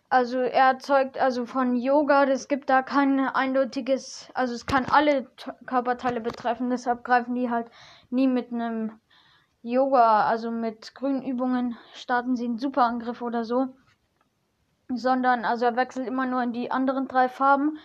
Also 0.09 0.39
er 0.39 0.67
erzeugt 0.67 1.17
also 1.17 1.45
von 1.45 1.75
Yoga, 1.75 2.25
es 2.25 2.47
gibt 2.47 2.69
da 2.69 2.81
kein 2.81 3.19
eindeutiges, 3.19 4.29
also 4.33 4.53
es 4.53 4.65
kann 4.65 4.85
alle 4.85 5.27
Körperteile 5.65 6.21
betreffen, 6.21 6.69
deshalb 6.69 7.03
greifen 7.03 7.33
die 7.33 7.49
halt 7.49 7.67
nie 8.09 8.27
mit 8.27 8.53
einem 8.53 8.91
Yoga, 9.65 10.25
also 10.25 10.51
mit 10.51 10.93
grünen 10.93 11.23
Übungen 11.23 11.75
starten 11.93 12.35
sie 12.35 12.45
einen 12.45 12.59
Superangriff 12.59 13.23
oder 13.23 13.43
so, 13.43 13.69
sondern 14.93 15.43
also 15.43 15.65
er 15.65 15.75
wechselt 15.75 16.07
immer 16.07 16.27
nur 16.27 16.43
in 16.43 16.53
die 16.53 16.69
anderen 16.69 17.07
drei 17.07 17.29
Farben 17.29 17.79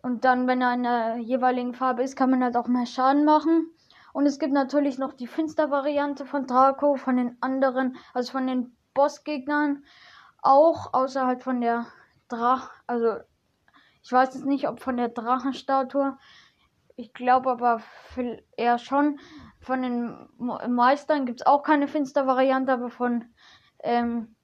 und 0.00 0.24
dann, 0.24 0.46
wenn 0.46 0.62
er 0.62 0.74
in 0.74 0.84
der 0.84 1.16
jeweiligen 1.16 1.74
Farbe 1.74 2.04
ist, 2.04 2.14
kann 2.14 2.30
man 2.30 2.44
halt 2.44 2.56
auch 2.56 2.68
mehr 2.68 2.86
Schaden 2.86 3.24
machen. 3.24 3.68
Und 4.12 4.26
es 4.26 4.38
gibt 4.38 4.52
natürlich 4.52 4.96
noch 4.98 5.12
die 5.12 5.26
Finster-Variante 5.26 6.24
von 6.24 6.46
Draco, 6.46 6.94
von 6.94 7.16
den 7.16 7.36
anderen, 7.40 7.96
also 8.14 8.30
von 8.30 8.46
den 8.46 8.76
Bossgegnern 8.94 9.84
auch 10.40 10.94
außerhalb 10.94 11.42
von 11.42 11.60
der 11.60 11.86
Drach, 12.28 12.70
also 12.86 13.16
ich 14.04 14.12
weiß 14.12 14.34
jetzt 14.34 14.46
nicht, 14.46 14.68
ob 14.68 14.80
von 14.80 14.96
der 14.96 15.08
Drachenstatue. 15.08 16.16
Ich 16.94 17.12
glaube 17.12 17.50
aber 17.50 17.82
eher 18.56 18.78
schon. 18.78 19.18
Von 19.60 19.82
den 19.82 20.28
Meistern 20.38 21.26
gibt 21.26 21.40
es 21.40 21.46
auch 21.46 21.62
keine 21.62 21.88
Finster-Variante, 21.88 22.72
aber 22.72 22.90
von 22.90 23.24
ähm, 23.82 24.34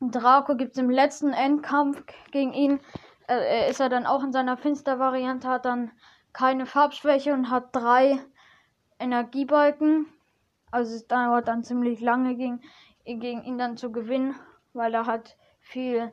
Draco 0.00 0.56
gibt 0.56 0.72
es 0.72 0.78
im 0.78 0.90
letzten 0.90 1.32
Endkampf 1.32 2.02
gegen 2.32 2.52
ihn. 2.52 2.80
Äh, 3.28 3.70
ist 3.70 3.80
er 3.80 3.88
dann 3.88 4.06
auch 4.06 4.22
in 4.22 4.32
seiner 4.32 4.56
Finster-Variante, 4.56 5.48
hat 5.48 5.64
dann 5.64 5.92
keine 6.32 6.66
Farbschwäche 6.66 7.32
und 7.32 7.50
hat 7.50 7.74
drei 7.74 8.18
Energiebalken. 8.98 10.06
Also 10.70 10.94
es 10.96 11.06
dauert 11.06 11.48
dann 11.48 11.64
ziemlich 11.64 12.00
lange 12.00 12.34
gegen, 12.36 12.60
gegen 13.04 13.44
ihn 13.44 13.58
dann 13.58 13.76
zu 13.76 13.92
gewinnen 13.92 14.34
weil 14.72 14.94
er 14.94 15.06
halt 15.06 15.36
viel 15.60 16.12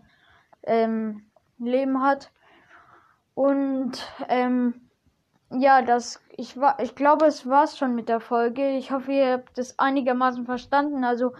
ähm, 0.64 1.30
Leben 1.58 2.02
hat. 2.02 2.32
Und 3.34 4.06
ähm, 4.28 4.89
ja, 5.52 5.82
das, 5.82 6.22
ich 6.38 6.58
war, 6.58 6.80
ich 6.80 6.96
glaube, 6.96 7.26
es 7.26 7.48
war's 7.48 7.78
schon 7.78 7.96
mit 7.96 8.10
der 8.10 8.20
Folge. 8.20 8.78
Ich 8.78 8.92
hoffe, 8.92 9.12
ihr 9.12 9.32
habt 9.34 9.58
es 9.58 9.80
einigermaßen 9.80 10.46
verstanden. 10.46 11.04
Also, 11.04 11.34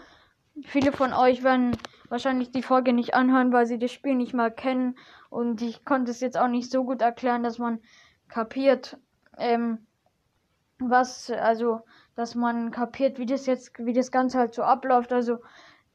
viele 0.64 0.92
von 0.92 1.12
euch 1.12 1.44
werden 1.44 1.76
wahrscheinlich 2.08 2.50
die 2.50 2.62
Folge 2.62 2.92
nicht 2.92 3.14
anhören, 3.14 3.52
weil 3.52 3.66
sie 3.66 3.78
das 3.78 3.92
Spiel 3.92 4.16
nicht 4.16 4.34
mal 4.34 4.50
kennen. 4.50 4.96
Und 5.28 5.62
ich 5.62 5.84
konnte 5.84 6.10
es 6.10 6.20
jetzt 6.20 6.36
auch 6.36 6.48
nicht 6.48 6.70
so 6.70 6.84
gut 6.84 7.02
erklären, 7.02 7.44
dass 7.44 7.58
man 7.58 7.80
kapiert, 8.28 8.98
ähm, 9.38 9.86
was, 10.80 11.30
also, 11.30 11.82
dass 12.16 12.34
man 12.34 12.72
kapiert, 12.72 13.18
wie 13.18 13.26
das 13.26 13.46
jetzt, 13.46 13.78
wie 13.78 13.92
das 13.92 14.10
Ganze 14.10 14.38
halt 14.38 14.54
so 14.54 14.62
abläuft. 14.62 15.12
Also, 15.12 15.38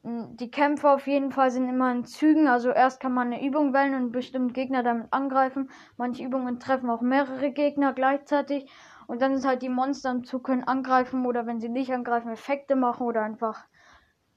die 0.06 0.52
Kämpfe 0.52 0.88
auf 0.88 1.08
jeden 1.08 1.32
Fall 1.32 1.50
sind 1.50 1.68
immer 1.68 1.90
in 1.90 2.04
Zügen. 2.04 2.46
Also 2.46 2.70
erst 2.70 3.00
kann 3.00 3.12
man 3.12 3.32
eine 3.32 3.44
Übung 3.44 3.74
wählen 3.74 3.94
und 3.94 4.12
bestimmt 4.12 4.54
Gegner 4.54 4.84
damit 4.84 5.12
angreifen. 5.12 5.68
Manche 5.96 6.22
Übungen 6.22 6.60
treffen 6.60 6.90
auch 6.90 7.00
mehrere 7.00 7.50
Gegner 7.50 7.92
gleichzeitig. 7.92 8.70
Und 9.08 9.20
dann 9.20 9.32
ist 9.32 9.44
halt 9.44 9.62
die 9.62 9.68
Monster 9.68 10.12
im 10.12 10.24
Zug 10.24 10.44
können 10.44 10.62
angreifen 10.62 11.26
oder 11.26 11.46
wenn 11.46 11.60
sie 11.60 11.68
nicht 11.68 11.92
angreifen, 11.92 12.30
Effekte 12.30 12.76
machen 12.76 13.04
oder 13.04 13.22
einfach 13.22 13.64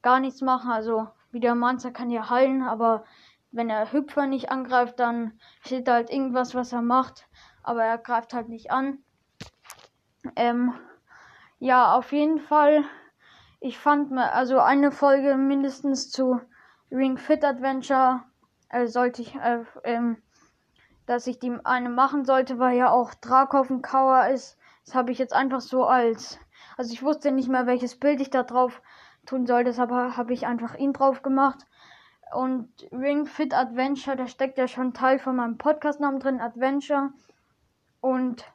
gar 0.02 0.20
nichts 0.20 0.42
machen. 0.42 0.72
Also 0.72 1.08
wie 1.32 1.40
der 1.40 1.54
Monster 1.54 1.92
kann 1.92 2.10
ja 2.10 2.32
heilen, 2.32 2.64
aber 2.64 3.04
wenn 3.52 3.68
der 3.68 3.92
Hüpfer 3.94 4.26
nicht 4.26 4.52
angreift, 4.52 5.00
dann 5.00 5.40
steht 5.62 5.88
da 5.88 5.94
halt 5.94 6.10
irgendwas, 6.10 6.56
was 6.56 6.74
er 6.74 6.82
macht. 6.82 7.28
Aber 7.62 7.84
er 7.84 8.00
greift 8.00 8.34
halt 8.34 8.50
nicht 8.50 8.72
an. 8.72 9.04
Ähm, 10.36 10.74
ja, 11.60 11.94
auf 11.94 12.12
jeden 12.12 12.40
Fall 12.40 12.86
ich 13.60 13.78
fand 13.78 14.12
mir, 14.12 14.32
also 14.34 14.60
eine 14.60 14.92
Folge 14.92 15.36
mindestens 15.36 16.10
zu 16.10 16.40
Ring 16.92 17.18
Fit 17.18 17.44
Adventure 17.44 18.24
äh, 18.70 18.88
sollte 18.88 19.22
ich, 19.22 19.36
äh, 19.36 19.64
ähm, 19.84 20.18
dass 21.06 21.28
ich 21.28 21.40
die 21.40 21.54
eine 21.64 21.90
machen 21.90 22.26
sollte, 22.26 22.60
weil 22.60 22.78
ja 22.78 22.90
auch 22.90 23.14
Drakov 23.16 23.70
ein 23.70 23.82
Kauer 23.82 24.28
ist. 24.28 24.58
Das 24.86 24.96
habe 24.96 25.12
ich 25.12 25.18
jetzt 25.18 25.34
einfach 25.34 25.62
so 25.62 25.86
als, 25.86 26.40
also 26.78 26.94
ich 26.94 27.04
wusste 27.04 27.32
nicht 27.32 27.50
mehr, 27.50 27.68
welches 27.68 28.00
Bild 28.00 28.22
ich 28.22 28.30
da 28.30 28.44
drauf 28.44 28.82
tun 29.26 29.46
soll, 29.46 29.64
deshalb 29.64 29.92
habe 29.92 30.34
ich 30.34 30.48
einfach 30.48 30.76
ihn 30.76 30.94
drauf 30.94 31.22
gemacht. 31.22 31.66
Und 32.34 32.70
Ring 32.92 33.26
Fit 33.26 33.54
Adventure, 33.54 34.16
da 34.16 34.28
steckt 34.28 34.58
ja 34.58 34.68
schon 34.68 34.94
Teil 34.94 35.20
von 35.20 35.36
meinem 35.36 35.58
Podcastnamen 35.58 36.20
drin, 36.20 36.40
Adventure. 36.40 37.10
Und 38.02 38.46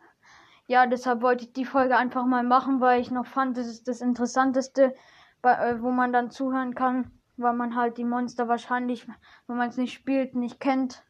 ja, 0.66 0.87
deshalb 0.87 1.22
wollte 1.22 1.44
ich 1.44 1.53
die 1.53 1.64
Folge 1.64 1.96
einfach 1.96 2.24
mal 2.24 2.42
machen, 2.42 2.81
weil 2.81 3.00
ich 3.00 3.11
noch 3.11 3.27
fand, 3.27 3.57
das 3.57 3.66
ist 3.66 3.87
das 3.88 4.00
Interessanteste, 4.00 4.94
äh, 5.42 5.74
wo 5.81 5.90
man 5.90 6.12
dann 6.12 6.31
zuhören 6.31 6.74
kann, 6.74 7.11
weil 7.37 7.53
man 7.53 7.77
halt 7.77 7.98
die 7.98 8.05
Monster 8.05 8.48
wahrscheinlich, 8.48 9.07
wenn 9.46 9.57
man 9.57 9.68
es 9.68 9.77
nicht 9.77 9.92
spielt, 9.92 10.35
nicht 10.35 10.61
kennt. 10.61 11.05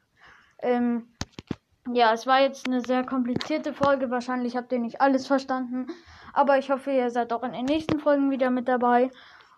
Ähm, 0.61 1.09
ja, 1.93 2.13
es 2.13 2.27
war 2.27 2.41
jetzt 2.41 2.67
eine 2.67 2.81
sehr 2.81 3.05
komplizierte 3.05 3.75
Folge. 3.75 4.11
Wahrscheinlich 4.11 4.57
habt 4.57 4.73
ihr 4.73 4.79
nicht 4.79 5.01
alles 5.01 5.27
verstanden. 5.27 5.87
Aber 6.33 6.59
ich 6.59 6.71
hoffe, 6.71 6.91
ihr 6.91 7.11
seid 7.11 7.33
auch 7.33 7.43
in 7.43 7.53
den 7.53 7.67
nächsten 7.67 8.01
Folgen 8.01 8.31
wieder 8.31 8.51
mit 8.51 8.69
dabei. 8.69 9.11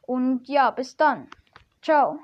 Und 0.02 0.48
ja, 0.48 0.70
bis 0.70 0.96
dann. 0.96 1.28
Ciao. 1.80 2.18